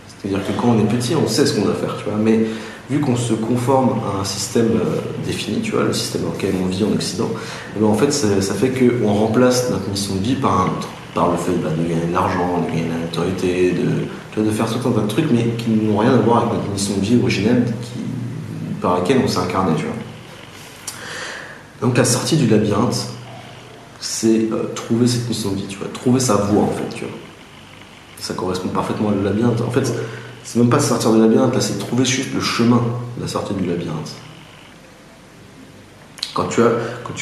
C'est-à-dire 0.07 0.45
que 0.45 0.53
quand 0.53 0.69
on 0.69 0.79
est 0.79 0.87
petit, 0.87 1.15
on 1.15 1.27
sait 1.27 1.45
ce 1.45 1.53
qu'on 1.53 1.65
doit 1.65 1.75
faire, 1.75 1.95
tu 1.97 2.05
vois. 2.05 2.17
Mais 2.17 2.45
vu 2.89 2.99
qu'on 2.99 3.15
se 3.15 3.33
conforme 3.33 3.99
à 3.99 4.21
un 4.21 4.23
système 4.23 4.71
euh, 4.75 4.99
défini, 5.25 5.61
tu 5.61 5.71
vois, 5.71 5.83
le 5.83 5.93
système 5.93 6.23
dans 6.23 6.31
lequel 6.31 6.53
on 6.63 6.67
vit 6.67 6.83
en 6.83 6.93
Occident, 6.93 7.29
eh 7.75 7.79
ben, 7.79 7.87
en 7.87 7.93
fait, 7.93 8.11
ça, 8.11 8.41
ça 8.41 8.53
fait 8.53 8.69
qu'on 8.69 9.13
remplace 9.13 9.69
notre 9.69 9.89
mission 9.89 10.15
de 10.15 10.21
vie 10.21 10.35
par 10.35 10.61
un 10.61 10.65
autre 10.65 10.87
par 11.13 11.31
le 11.31 11.37
fait 11.37 11.53
bah, 11.53 11.69
de 11.69 11.83
gagner 11.87 12.07
de 12.07 12.13
l'argent, 12.13 12.61
de 12.61 12.67
gagner 12.67 12.85
de 12.85 12.91
la 12.91 12.99
notoriété, 12.99 13.73
de, 13.73 14.41
de 14.41 14.51
faire 14.51 14.65
tout 14.65 14.87
un 14.87 14.91
tas 14.91 15.01
de 15.01 15.07
trucs, 15.07 15.31
mais 15.31 15.45
qui 15.57 15.69
n'ont 15.69 15.97
rien 15.97 16.13
à 16.13 16.17
voir 16.17 16.37
avec 16.43 16.53
notre 16.53 16.69
mission 16.71 16.97
de 16.97 17.01
vie 17.01 17.19
originelle 17.21 17.65
par 18.81 18.95
laquelle 18.95 19.21
on 19.23 19.27
s'est 19.27 19.39
incarné, 19.39 19.73
tu 19.77 19.85
vois. 19.85 19.95
Donc 21.81 21.97
la 21.97 22.05
sortie 22.05 22.37
du 22.37 22.47
labyrinthe, 22.47 23.07
c'est 23.99 24.49
euh, 24.51 24.71
trouver 24.75 25.07
cette 25.07 25.27
mission 25.27 25.51
de 25.51 25.57
vie, 25.57 25.67
tu 25.67 25.77
vois, 25.77 25.87
trouver 25.93 26.19
sa 26.19 26.35
voie 26.35 26.63
en 26.63 26.71
fait, 26.71 26.95
tu 26.95 27.05
vois. 27.05 27.13
Ça 28.19 28.33
correspond 28.33 28.69
parfaitement 28.69 29.09
au 29.09 29.23
labyrinthe. 29.23 29.61
En 29.61 29.71
fait, 29.71 29.93
c'est 30.43 30.59
même 30.59 30.69
pas 30.69 30.79
sortir 30.79 31.11
du 31.13 31.19
labyrinthe, 31.19 31.59
c'est 31.61 31.77
trouver 31.77 32.05
juste 32.05 32.33
le 32.33 32.41
chemin 32.41 32.81
de 33.17 33.21
la 33.21 33.27
sortie 33.27 33.53
du 33.53 33.65
labyrinthe. 33.65 34.13
Quand 36.33 36.47
tu 36.47 36.61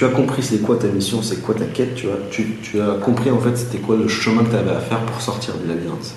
as, 0.06 0.10
compris 0.10 0.42
c'est 0.42 0.60
quoi 0.60 0.78
ta 0.78 0.88
mission, 0.88 1.22
c'est 1.22 1.42
quoi 1.42 1.54
ta 1.54 1.66
quête, 1.66 1.96
tu, 1.96 2.82
as 2.82 2.96
compris 3.04 3.30
en 3.30 3.40
fait 3.40 3.58
c'était 3.58 3.80
quoi 3.80 3.98
le 3.98 4.08
chemin 4.08 4.44
que 4.44 4.52
tu 4.52 4.56
avais 4.56 4.72
à 4.72 4.80
faire 4.80 5.00
pour 5.06 5.22
sortir 5.22 5.56
du 5.56 5.68
labyrinthe. 5.68 6.14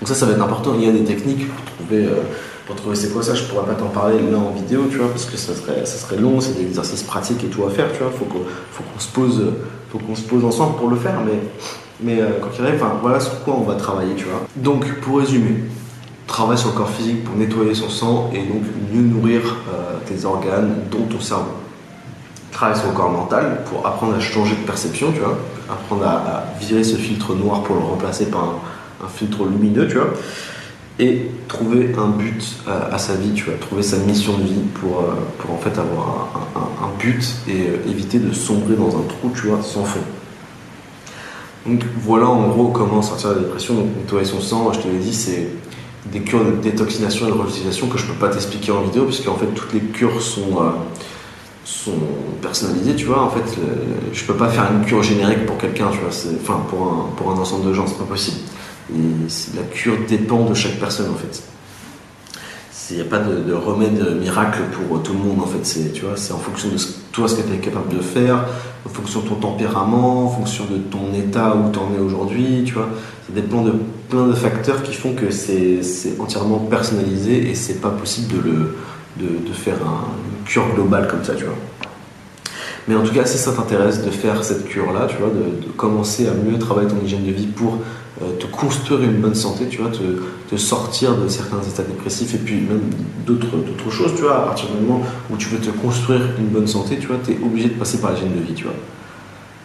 Donc 0.00 0.08
ça, 0.08 0.14
ça 0.14 0.26
va 0.26 0.32
être 0.32 0.42
important. 0.42 0.74
Il 0.78 0.84
y 0.84 0.88
a 0.88 0.92
des 0.92 1.04
techniques 1.04 1.48
pour 1.48 1.64
trouver, 1.76 2.06
euh, 2.06 2.74
trouver 2.76 2.96
c'est 2.96 3.12
quoi 3.12 3.22
ça. 3.22 3.34
Je 3.34 3.44
pourrais 3.44 3.66
pas 3.66 3.74
t'en 3.74 3.88
parler 3.88 4.18
là 4.30 4.38
en 4.38 4.50
vidéo, 4.50 4.86
tu 4.90 4.96
vois, 4.96 5.08
parce 5.08 5.24
que 5.24 5.36
ça 5.36 5.54
serait, 5.54 6.16
long. 6.16 6.40
C'est 6.40 6.54
des 6.54 6.62
exercices 6.62 7.02
pratiques 7.02 7.44
et 7.44 7.48
tout 7.48 7.64
à 7.64 7.70
faire, 7.70 7.92
tu 7.92 8.02
vois. 8.02 8.10
Faut 8.10 8.24
qu'on, 8.24 8.98
se 8.98 9.08
pose, 9.08 10.44
ensemble 10.44 10.76
pour 10.76 10.88
le 10.88 10.96
faire. 10.96 11.20
Mais, 12.00 12.20
euh, 12.20 12.30
quand 12.40 12.50
il 12.58 12.64
arrive, 12.64 12.82
voilà 13.02 13.20
sur 13.20 13.42
quoi 13.42 13.54
on 13.54 13.62
va 13.62 13.74
travailler. 13.74 14.14
Donc 14.56 14.86
pour 15.00 15.18
résumer, 15.18 15.64
travaille 16.28 16.58
sur 16.58 16.68
le 16.68 16.74
corps 16.74 16.90
physique 16.90 17.24
pour 17.24 17.34
nettoyer 17.34 17.74
son 17.74 17.88
sang 17.88 18.30
et 18.32 18.38
donc 18.38 18.62
mieux 18.92 19.02
nourrir 19.02 19.40
euh, 19.68 19.96
tes 20.06 20.24
organes, 20.24 20.74
dont 20.92 21.04
ton 21.06 21.20
cerveau. 21.20 21.50
Travaille 22.52 22.78
sur 22.78 22.88
le 22.88 22.94
corps 22.94 23.10
mental 23.10 23.62
pour 23.68 23.84
apprendre 23.84 24.14
à 24.14 24.20
changer 24.20 24.54
de 24.54 24.64
perception, 24.64 25.10
tu 25.12 25.20
vois, 25.20 25.38
apprendre 25.68 26.06
à, 26.06 26.44
virer 26.60 26.84
ce 26.84 26.96
filtre 26.96 27.34
noir 27.34 27.62
pour 27.62 27.76
le 27.76 27.82
remplacer 27.82 28.26
par 28.26 28.42
un, 29.02 29.08
filtre 29.08 29.44
lumineux, 29.44 29.88
tu 29.88 29.94
vois, 29.94 30.10
et 30.98 31.30
trouver 31.46 31.94
un 31.96 32.08
but 32.08 32.56
euh, 32.66 32.92
à, 32.92 32.98
sa 32.98 33.14
vie, 33.14 33.32
tu 33.32 33.44
vois, 33.44 33.54
trouver 33.54 33.82
sa 33.82 33.96
mission 33.96 34.36
de 34.36 34.42
vie 34.42 34.60
pour, 34.80 34.98
euh, 34.98 35.14
pour 35.38 35.52
en 35.52 35.58
fait 35.58 35.70
avoir 35.70 36.28
un, 36.56 36.98
but 36.98 37.36
et 37.48 37.88
éviter 37.88 38.18
de 38.18 38.32
sombrer 38.32 38.74
dans 38.74 38.88
un 38.88 39.02
trou, 39.08 39.30
tu 39.34 39.46
vois, 39.46 39.62
sans 39.62 39.84
fond. 39.84 40.00
Donc 41.64 41.84
voilà 42.00 42.26
en 42.26 42.48
gros 42.48 42.68
comment 42.68 43.02
sortir 43.02 43.30
de 43.30 43.34
la 43.36 43.40
dépression. 43.42 43.74
Donc 43.74 43.86
nettoyer 43.96 44.24
son 44.24 44.40
sang, 44.40 44.72
je 44.72 44.80
te 44.80 44.88
l'ai 44.88 44.98
dit, 44.98 45.14
c'est 45.14 45.48
des 46.12 46.20
cures 46.20 46.44
de 46.44 46.52
détoxination 46.52 47.28
et 47.28 47.30
de 47.30 47.36
revitalisation 47.36 47.88
que 47.88 47.98
je 47.98 48.06
peux 48.06 48.14
pas 48.14 48.28
t'expliquer 48.28 48.72
en 48.72 48.82
vidéo, 48.82 49.04
puisque 49.04 49.28
en 49.28 49.36
fait 49.36 49.46
toutes 49.46 49.72
les 49.72 49.80
cures 49.80 50.20
sont, 50.20 50.62
euh, 50.62 50.70
sont 51.64 51.98
personnalisées, 52.40 52.94
tu 52.96 53.06
vois. 53.06 53.22
En 53.22 53.30
fait, 53.30 53.58
je 54.12 54.24
peux 54.24 54.34
pas 54.34 54.48
faire 54.48 54.70
une 54.72 54.84
cure 54.84 55.02
générique 55.02 55.46
pour 55.46 55.58
quelqu'un, 55.58 55.88
tu 55.90 55.98
vois. 55.98 56.10
Enfin, 56.40 56.60
pour 56.68 56.82
un, 56.82 57.16
pour 57.16 57.30
un 57.30 57.36
ensemble 57.36 57.68
de 57.68 57.74
gens, 57.74 57.86
c'est 57.86 57.98
pas 57.98 58.04
possible. 58.04 58.38
Et 58.94 59.56
la 59.56 59.62
cure 59.64 59.94
dépend 60.08 60.44
de 60.44 60.54
chaque 60.54 60.78
personne, 60.80 61.10
en 61.10 61.16
fait. 61.16 61.42
Il 62.90 62.96
n'y 62.96 63.02
a 63.02 63.04
pas 63.04 63.18
de, 63.18 63.52
remède 63.52 64.18
miracle 64.18 64.60
pour 64.72 65.02
tout 65.02 65.12
le 65.12 65.18
monde, 65.18 65.40
en 65.42 65.46
fait. 65.46 65.62
C'est 65.62 66.32
en 66.32 66.38
fonction 66.38 66.70
de 66.70 66.76
toi, 67.12 67.28
ce 67.28 67.34
que 67.34 67.42
tu 67.42 67.54
es 67.54 67.58
capable 67.58 67.94
de 67.94 68.00
faire, 68.00 68.46
en 68.86 68.88
fonction 68.88 69.20
de 69.20 69.28
ton 69.28 69.34
tempérament, 69.36 70.24
en 70.24 70.28
fonction 70.28 70.64
de 70.64 70.78
ton 70.78 71.12
état 71.14 71.56
où 71.56 71.70
tu 71.72 71.78
en 71.78 71.94
es 71.94 71.98
aujourd'hui, 71.98 72.62
tu 72.64 72.74
vois. 72.74 72.88
C'est 73.26 73.34
des 73.34 73.42
de 73.42 73.72
plein 74.08 74.26
de 74.26 74.32
facteurs 74.32 74.82
qui 74.82 74.94
font 74.94 75.12
que 75.12 75.30
c'est 75.30 75.80
entièrement 76.18 76.58
personnalisé 76.58 77.50
et 77.50 77.54
c'est 77.54 77.80
pas 77.80 77.90
possible 77.90 78.34
de, 78.34 78.40
le, 78.40 78.76
de, 79.46 79.52
faire 79.52 79.76
une 79.76 80.44
cure 80.46 80.66
globale 80.74 81.08
comme 81.08 81.24
ça, 81.24 81.34
tu 81.34 81.44
vois. 81.44 81.54
Mais 82.86 82.94
en 82.94 83.02
tout 83.02 83.12
cas, 83.12 83.26
si 83.26 83.36
ça 83.36 83.52
t'intéresse 83.52 84.02
de 84.02 84.10
faire 84.10 84.42
cette 84.42 84.66
cure-là, 84.66 85.06
tu 85.08 85.16
vois, 85.16 85.28
de, 85.28 85.70
commencer 85.72 86.26
à 86.26 86.32
mieux 86.32 86.58
travailler 86.58 86.88
ton 86.88 87.04
hygiène 87.04 87.24
de 87.24 87.32
vie 87.32 87.46
pour 87.46 87.78
te 88.38 88.46
construire 88.46 89.02
une 89.02 89.20
bonne 89.20 89.34
santé, 89.34 89.66
tu 89.68 89.80
vois, 89.80 89.90
te, 89.90 90.56
sortir 90.56 91.16
de 91.16 91.28
certains 91.28 91.62
états 91.62 91.82
dépressifs 91.82 92.34
et 92.34 92.38
puis 92.38 92.56
même 92.56 92.90
d'autres 93.26 93.90
choses, 93.90 94.14
tu 94.16 94.22
vois, 94.22 94.38
à 94.38 94.46
partir 94.46 94.66
du 94.70 94.84
moment 94.84 95.02
où 95.30 95.36
tu 95.36 95.48
veux 95.48 95.58
te 95.58 95.70
construire 95.70 96.22
une 96.38 96.48
bonne 96.48 96.66
santé, 96.66 96.98
tu 96.98 97.06
vois, 97.06 97.16
tu 97.24 97.32
es 97.32 97.38
obligé 97.42 97.68
de 97.68 97.74
passer 97.74 98.00
par 98.00 98.12
l'hygiène 98.12 98.34
de 98.34 98.40
vie, 98.40 98.54
tu 98.54 98.64
vois. 98.64 98.74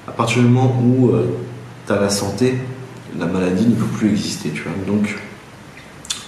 À 0.07 0.11
partir 0.11 0.41
du 0.41 0.47
moment 0.47 0.75
où 0.83 1.09
euh, 1.09 1.25
tu 1.87 1.93
as 1.93 1.99
la 1.99 2.09
santé, 2.09 2.55
la 3.17 3.25
maladie 3.25 3.65
ne 3.65 3.75
peut 3.75 3.85
plus 3.97 4.11
exister, 4.11 4.49
tu 4.49 4.63
vois. 4.63 4.73
Donc, 4.85 5.17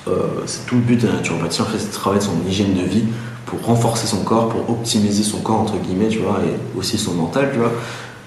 euh, 0.08 0.44
c'est 0.46 0.66
tout 0.66 0.76
le 0.76 0.82
but 0.82 1.02
de 1.02 1.08
la 1.08 1.14
naturopathie, 1.14 1.62
en 1.62 1.66
fait, 1.66 1.80
c'est 1.80 1.90
de 1.90 1.94
travailler 1.94 2.22
son 2.22 2.48
hygiène 2.48 2.74
de 2.74 2.84
vie 2.88 3.06
pour 3.46 3.64
renforcer 3.64 4.08
son 4.08 4.24
corps, 4.24 4.50
pour 4.50 4.70
optimiser 4.70 5.24
son 5.24 5.40
corps, 5.40 5.60
entre 5.62 5.78
guillemets, 5.78 6.08
tu 6.08 6.20
vois, 6.20 6.40
et 6.46 6.80
aussi 6.80 6.98
son 6.98 7.14
mental, 7.14 7.50
tu 7.54 7.60
vois. 7.60 7.72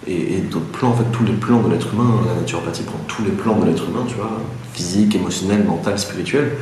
Et, 0.08 0.38
d'autres 0.50 0.64
plans, 0.66 0.88
en 0.88 0.94
fait, 0.94 1.04
tous 1.12 1.24
les 1.24 1.34
plans 1.34 1.60
de 1.60 1.70
l'être 1.70 1.92
humain, 1.92 2.22
la 2.26 2.40
naturopathie 2.40 2.82
prend 2.82 2.98
tous 3.06 3.22
les 3.24 3.30
plans 3.30 3.56
de 3.56 3.66
l'être 3.66 3.84
humain, 3.88 4.04
tu 4.08 4.14
vois, 4.14 4.30
physique, 4.72 5.14
émotionnel, 5.14 5.64
mental, 5.64 5.98
spirituel. 5.98 6.52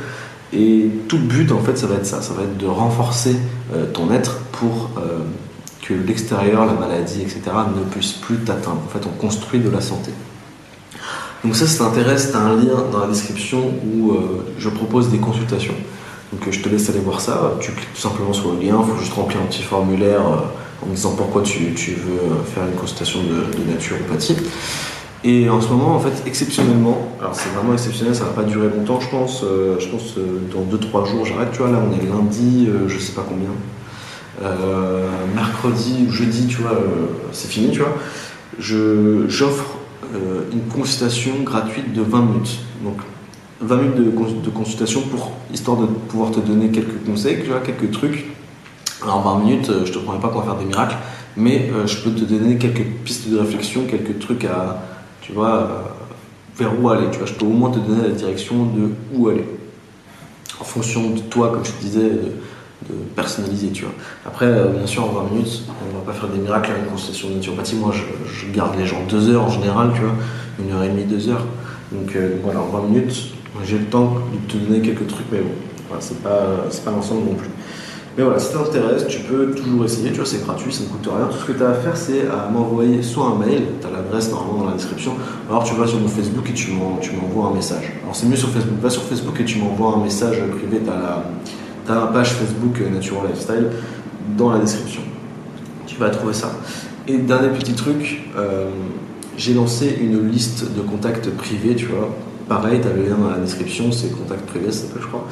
Et 0.51 0.89
tout 1.07 1.17
le 1.17 1.23
but, 1.23 1.51
en 1.51 1.59
fait, 1.59 1.77
ça 1.77 1.87
va 1.87 1.95
être 1.95 2.05
ça, 2.05 2.21
ça 2.21 2.33
va 2.33 2.43
être 2.43 2.57
de 2.57 2.65
renforcer 2.65 3.37
euh, 3.73 3.85
ton 3.91 4.11
être 4.11 4.39
pour 4.51 4.89
euh, 4.97 5.19
que 5.81 5.93
l'extérieur, 5.93 6.65
la 6.65 6.73
maladie, 6.73 7.21
etc., 7.21 7.41
ne 7.75 7.83
puisse 7.89 8.13
plus 8.13 8.37
t'atteindre. 8.37 8.81
En 8.85 8.89
fait, 8.89 9.05
on 9.07 9.17
construit 9.17 9.59
de 9.59 9.69
la 9.69 9.81
santé. 9.81 10.11
Donc 11.43 11.55
ça, 11.55 11.67
si 11.67 11.77
t'intéresse, 11.77 12.31
t'as 12.33 12.39
un 12.39 12.55
lien 12.55 12.83
dans 12.91 12.99
la 12.99 13.07
description 13.07 13.59
où 13.85 14.11
euh, 14.11 14.45
je 14.57 14.67
propose 14.69 15.09
des 15.09 15.19
consultations. 15.19 15.75
Donc 16.33 16.51
je 16.51 16.59
te 16.59 16.67
laisse 16.67 16.89
aller 16.89 16.99
voir 16.99 17.21
ça. 17.21 17.53
Tu 17.61 17.71
cliques 17.71 17.93
tout 17.93 18.01
simplement 18.01 18.33
sur 18.33 18.51
le 18.51 18.59
lien, 18.59 18.77
il 18.81 18.91
faut 18.91 18.99
juste 18.99 19.13
remplir 19.13 19.39
un 19.41 19.45
petit 19.45 19.63
formulaire 19.63 20.21
euh, 20.81 20.85
en 20.85 20.89
disant 20.89 21.15
pourquoi 21.15 21.41
tu, 21.41 21.69
veux 21.69 22.43
faire 22.45 22.63
une 22.65 22.79
consultation 22.79 23.19
de, 23.21 23.57
de, 23.57 23.71
naturopathie. 23.71 24.37
Et 25.23 25.49
en 25.49 25.59
ce 25.59 25.69
moment, 25.69 25.95
en 25.95 25.99
fait, 25.99 26.27
exceptionnellement, 26.27 27.09
alors 27.19 27.33
c'est 27.35 27.49
vraiment 27.49 27.73
exceptionnel, 27.73 28.15
ça 28.15 28.25
va 28.25 28.31
pas 28.31 28.43
durer 28.43 28.69
longtemps, 28.69 28.99
je 28.99 29.09
pense. 29.09 29.43
je 29.43 29.87
pense 29.87 30.13
dans 30.53 30.77
2-3 30.77 31.09
jours, 31.09 31.25
j'arrête. 31.25 31.51
Tu 31.51 31.57
vois, 31.57 31.71
là, 31.71 31.79
on 31.83 31.91
est 31.91 32.07
lundi, 32.07 32.69
je 32.87 32.99
sais 32.99 33.13
pas 33.13 33.25
combien. 33.27 33.49
mercredi 35.35 36.05
ou 36.07 36.11
jeudi, 36.11 36.45
tu 36.45 36.61
vois, 36.61 36.79
c'est 37.31 37.49
fini, 37.49 37.71
tu 37.71 37.79
vois. 37.79 37.97
j'offre 38.59 39.77
euh, 40.15 40.43
une 40.53 40.61
consultation 40.61 41.31
gratuite 41.43 41.91
de 41.93 42.01
20 42.01 42.21
minutes. 42.21 42.59
Donc, 42.81 42.97
20 43.59 43.75
minutes 43.77 44.43
de, 44.43 44.49
consultation 44.49 45.01
pour 45.01 45.31
histoire 45.53 45.77
de 45.77 45.85
pouvoir 45.85 46.31
te 46.31 46.39
donner 46.39 46.69
quelques 46.69 47.03
conseils, 47.05 47.41
tu 47.41 47.49
vois, 47.49 47.59
quelques 47.59 47.91
trucs. 47.91 48.25
Alors 49.03 49.21
20 49.21 49.39
minutes, 49.45 49.71
je 49.85 49.91
te 49.91 49.99
promets 49.99 50.19
pas 50.19 50.29
qu'on 50.29 50.39
va 50.39 50.45
faire 50.45 50.55
des 50.55 50.65
miracles, 50.65 50.95
mais 51.35 51.69
je 51.85 51.97
peux 52.01 52.11
te 52.11 52.23
donner 52.23 52.57
quelques 52.57 52.85
pistes 53.03 53.29
de 53.29 53.37
réflexion, 53.37 53.85
quelques 53.85 54.19
trucs 54.19 54.45
à, 54.45 54.81
tu 55.21 55.33
vois, 55.33 55.87
vers 56.57 56.71
où 56.79 56.89
aller. 56.89 57.07
Tu 57.11 57.17
vois, 57.17 57.27
je 57.27 57.33
peux 57.33 57.45
au 57.45 57.49
moins 57.49 57.69
te 57.69 57.79
donner 57.79 58.03
la 58.03 58.13
direction 58.13 58.65
de 58.65 58.89
où 59.13 59.29
aller. 59.29 59.45
En 60.59 60.63
fonction 60.63 61.11
de 61.11 61.19
toi, 61.19 61.51
comme 61.51 61.63
je 61.63 61.71
te 61.71 61.81
disais, 61.81 62.09
de, 62.09 62.93
personnaliser, 63.15 63.69
tu 63.69 63.83
vois. 63.83 63.93
Après, 64.25 64.45
euh, 64.45 64.67
bien 64.67 64.85
sûr, 64.85 65.03
en 65.03 65.23
20 65.23 65.31
minutes, 65.31 65.63
on 65.67 65.97
va 65.97 66.11
pas 66.11 66.17
faire 66.17 66.29
des 66.29 66.37
miracles 66.37 66.71
à 66.71 66.77
une 66.77 66.85
consultation 66.85 67.29
de 67.29 67.35
naturopathie. 67.35 67.75
Moi, 67.75 67.93
je, 67.93 68.51
garde 68.51 68.77
les 68.77 68.85
gens 68.85 69.03
deux 69.09 69.29
heures 69.29 69.43
en 69.43 69.49
général, 69.49 69.91
tu 69.93 70.01
vois, 70.01 70.13
une 70.59 70.71
heure 70.71 70.83
et 70.83 70.89
demie, 70.89 71.03
deux 71.03 71.29
heures. 71.29 71.45
Donc 71.91 72.15
euh, 72.15 72.37
voilà, 72.43 72.61
en 72.61 72.67
20 72.67 72.81
minutes, 72.83 73.33
j'ai 73.65 73.79
le 73.79 73.85
temps 73.85 74.17
de 74.31 74.51
te 74.51 74.57
donner 74.57 74.81
quelques 74.81 75.07
trucs, 75.07 75.25
mais 75.31 75.39
bon, 75.39 75.95
c'est 75.99 76.21
pas, 76.21 76.67
pas 76.85 76.91
l'ensemble 76.91 77.25
non 77.25 77.35
plus. 77.35 77.49
Mais 78.17 78.23
voilà, 78.23 78.39
si 78.39 78.51
t'intéresse, 78.51 79.05
tu 79.07 79.19
peux 79.19 79.51
toujours 79.51 79.85
essayer, 79.85 80.09
tu 80.09 80.15
vois, 80.15 80.25
c'est 80.25 80.43
gratuit, 80.43 80.73
ça 80.73 80.81
ne 80.83 80.87
coûte 80.87 81.07
rien. 81.07 81.27
Tout 81.27 81.37
ce 81.37 81.45
que 81.45 81.51
tu 81.51 81.63
as 81.63 81.69
à 81.69 81.73
faire, 81.75 81.95
c'est 81.95 82.21
à 82.27 82.49
m'envoyer 82.49 83.03
soit 83.03 83.27
un 83.27 83.35
mail, 83.35 83.61
tu 83.79 83.85
as 83.85 83.91
l'adresse 83.91 84.31
normalement 84.31 84.63
dans 84.63 84.69
la 84.71 84.75
description, 84.75 85.11
alors 85.47 85.63
tu 85.63 85.75
vas 85.75 85.85
sur 85.85 85.99
mon 85.99 86.07
Facebook 86.07 86.49
et 86.49 86.53
tu 86.53 86.71
m'envoies 86.71 87.49
un 87.51 87.53
message. 87.53 87.93
Alors 88.01 88.15
c'est 88.15 88.25
mieux 88.25 88.35
sur 88.35 88.49
Facebook, 88.49 88.79
va 88.81 88.89
sur 88.89 89.03
Facebook 89.03 89.39
et 89.39 89.45
tu 89.45 89.59
m'envoies 89.59 89.93
un 89.97 90.03
message 90.03 90.41
privé, 90.57 90.81
tu 90.83 90.89
as, 90.89 91.93
la, 91.93 92.07
page 92.07 92.31
Facebook 92.31 92.81
euh, 92.81 92.89
Natural 92.89 93.27
Lifestyle 93.27 93.67
dans 94.35 94.51
la 94.51 94.59
description. 94.59 95.01
Tu 95.85 95.97
vas 95.97 96.09
trouver 96.09 96.33
ça. 96.33 96.51
Et 97.07 97.19
dernier 97.19 97.49
petit 97.49 97.73
truc, 97.73 98.31
euh, 98.35 98.65
j'ai 99.37 99.53
lancé 99.53 99.95
une 100.01 100.27
liste 100.27 100.75
de 100.75 100.81
contacts 100.81 101.29
privés, 101.29 101.75
tu 101.75 101.85
vois, 101.85 102.09
Pareil, 102.47 102.79
tu 102.81 102.87
as 102.87 102.93
le 102.93 103.03
lien 103.03 103.17
dans 103.17 103.29
la 103.29 103.39
description, 103.39 103.91
c'est 103.91 104.09
contact 104.17 104.45
privé, 104.45 104.71
ça 104.71 104.87
s'appelle, 104.87 105.01
je 105.01 105.07
crois. 105.07 105.27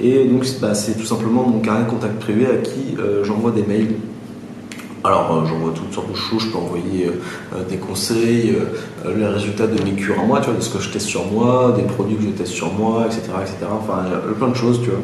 Et 0.00 0.24
donc, 0.26 0.46
bah, 0.60 0.74
c'est 0.74 0.94
tout 0.94 1.04
simplement 1.04 1.42
mon 1.42 1.58
carnet 1.58 1.84
de 1.84 1.90
contact 1.90 2.20
privé 2.20 2.46
à 2.46 2.58
qui 2.58 2.96
euh, 2.98 3.24
j'envoie 3.24 3.50
des 3.50 3.64
mails. 3.64 3.96
Alors, 5.02 5.32
euh, 5.32 5.46
j'envoie 5.46 5.72
toutes 5.74 5.92
sortes 5.92 6.10
de 6.10 6.16
choses, 6.16 6.42
je 6.42 6.48
peux 6.50 6.58
envoyer 6.58 7.06
euh, 7.06 7.64
des 7.68 7.78
conseils, 7.78 8.56
les 9.04 9.26
résultats 9.26 9.66
de 9.66 9.82
mes 9.82 9.92
cures 9.92 10.20
à 10.20 10.22
moi, 10.22 10.40
tu 10.40 10.46
vois, 10.46 10.54
de 10.54 10.62
ce 10.62 10.70
que 10.70 10.78
je 10.78 10.90
teste 10.90 11.06
sur 11.06 11.26
moi, 11.26 11.74
des 11.76 11.82
produits 11.82 12.16
que 12.16 12.22
je 12.22 12.28
teste 12.28 12.52
sur 12.52 12.72
moi, 12.72 13.06
etc. 13.06 13.22
etc. 13.40 13.56
Enfin, 13.72 14.04
plein 14.38 14.48
de 14.48 14.54
choses, 14.54 14.80
tu 14.80 14.90
vois. 14.90 15.00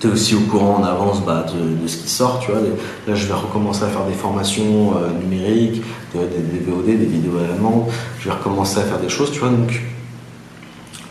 Tu 0.00 0.08
es 0.08 0.10
aussi 0.10 0.34
au 0.34 0.40
courant 0.40 0.80
en 0.80 0.84
avance 0.84 1.22
bah, 1.24 1.46
de, 1.46 1.86
ce 1.86 1.96
qui 1.98 2.08
sort, 2.08 2.40
tu 2.40 2.50
vois. 2.50 2.60
Là, 3.06 3.14
je 3.14 3.26
vais 3.26 3.34
recommencer 3.34 3.84
à 3.84 3.88
faire 3.88 4.04
des 4.04 4.14
formations 4.14 4.94
numériques, 5.22 5.82
des, 6.12 6.20
VOD, 6.20 6.86
des 6.86 7.06
vidéos 7.06 7.38
événements. 7.38 7.88
Je 8.18 8.28
vais 8.28 8.34
recommencer 8.34 8.80
à 8.80 8.82
faire 8.82 8.98
des 8.98 9.08
choses, 9.08 9.30
tu 9.30 9.38
vois. 9.38 9.50
Donc, 9.50 9.80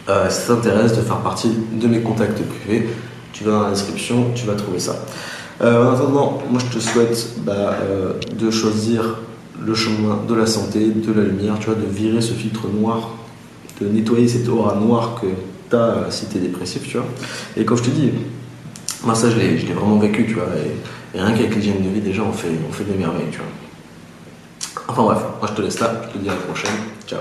euh, 0.09 0.29
si 0.29 0.41
ça 0.41 0.55
t'intéresse 0.55 0.95
de 0.95 1.01
faire 1.01 1.19
partie 1.19 1.49
de 1.71 1.87
mes 1.87 2.01
contacts 2.01 2.41
privés, 2.43 2.89
tu 3.31 3.43
vas 3.43 3.51
dans 3.51 3.63
la 3.63 3.69
description, 3.71 4.31
tu 4.35 4.45
vas 4.45 4.55
trouver 4.55 4.79
ça. 4.79 4.95
Euh, 5.61 5.85
en 5.85 5.93
attendant, 5.93 6.41
moi 6.49 6.59
je 6.59 6.77
te 6.77 6.81
souhaite 6.81 7.35
bah, 7.39 7.75
euh, 7.81 8.13
de 8.37 8.51
choisir 8.51 9.19
le 9.61 9.73
chemin 9.73 10.19
de 10.27 10.33
la 10.33 10.45
santé, 10.45 10.89
de 10.89 11.13
la 11.13 11.23
lumière, 11.23 11.57
tu 11.59 11.67
vois, 11.67 11.75
de 11.75 11.85
virer 11.85 12.21
ce 12.21 12.33
filtre 12.33 12.67
noir, 12.67 13.11
de 13.79 13.87
nettoyer 13.87 14.27
cette 14.27 14.47
aura 14.49 14.75
noire 14.75 15.19
que 15.21 15.27
tu 15.69 15.75
as 15.75 16.07
si 16.09 16.25
tu 16.25 16.37
es 16.37 16.41
dépressif, 16.41 16.87
tu 16.87 16.97
vois. 16.97 17.07
Et 17.55 17.63
comme 17.63 17.77
je 17.77 17.83
te 17.83 17.89
dis, 17.89 18.11
moi 19.03 19.15
ça 19.15 19.29
je 19.29 19.37
l'ai 19.37 19.55
vraiment 19.73 19.99
vécu, 19.99 20.25
tu 20.25 20.33
vois, 20.33 20.47
et, 20.57 21.17
rien 21.17 21.31
qu'avec 21.31 21.55
l'hygiène 21.55 21.81
de 21.81 21.89
vie, 21.89 22.01
déjà 22.01 22.23
on 22.23 22.33
fait, 22.33 22.49
on 22.67 22.73
fait 22.73 22.83
des 22.83 22.97
merveilles, 22.97 23.29
tu 23.31 23.37
vois. 23.37 24.83
Enfin 24.87 25.03
bref, 25.03 25.19
moi 25.39 25.49
je 25.49 25.53
te 25.53 25.61
laisse 25.61 25.79
là, 25.79 26.01
je 26.07 26.17
te 26.17 26.23
dis 26.23 26.29
à 26.29 26.33
la 26.33 26.39
prochaine, 26.39 26.71
ciao. 27.07 27.19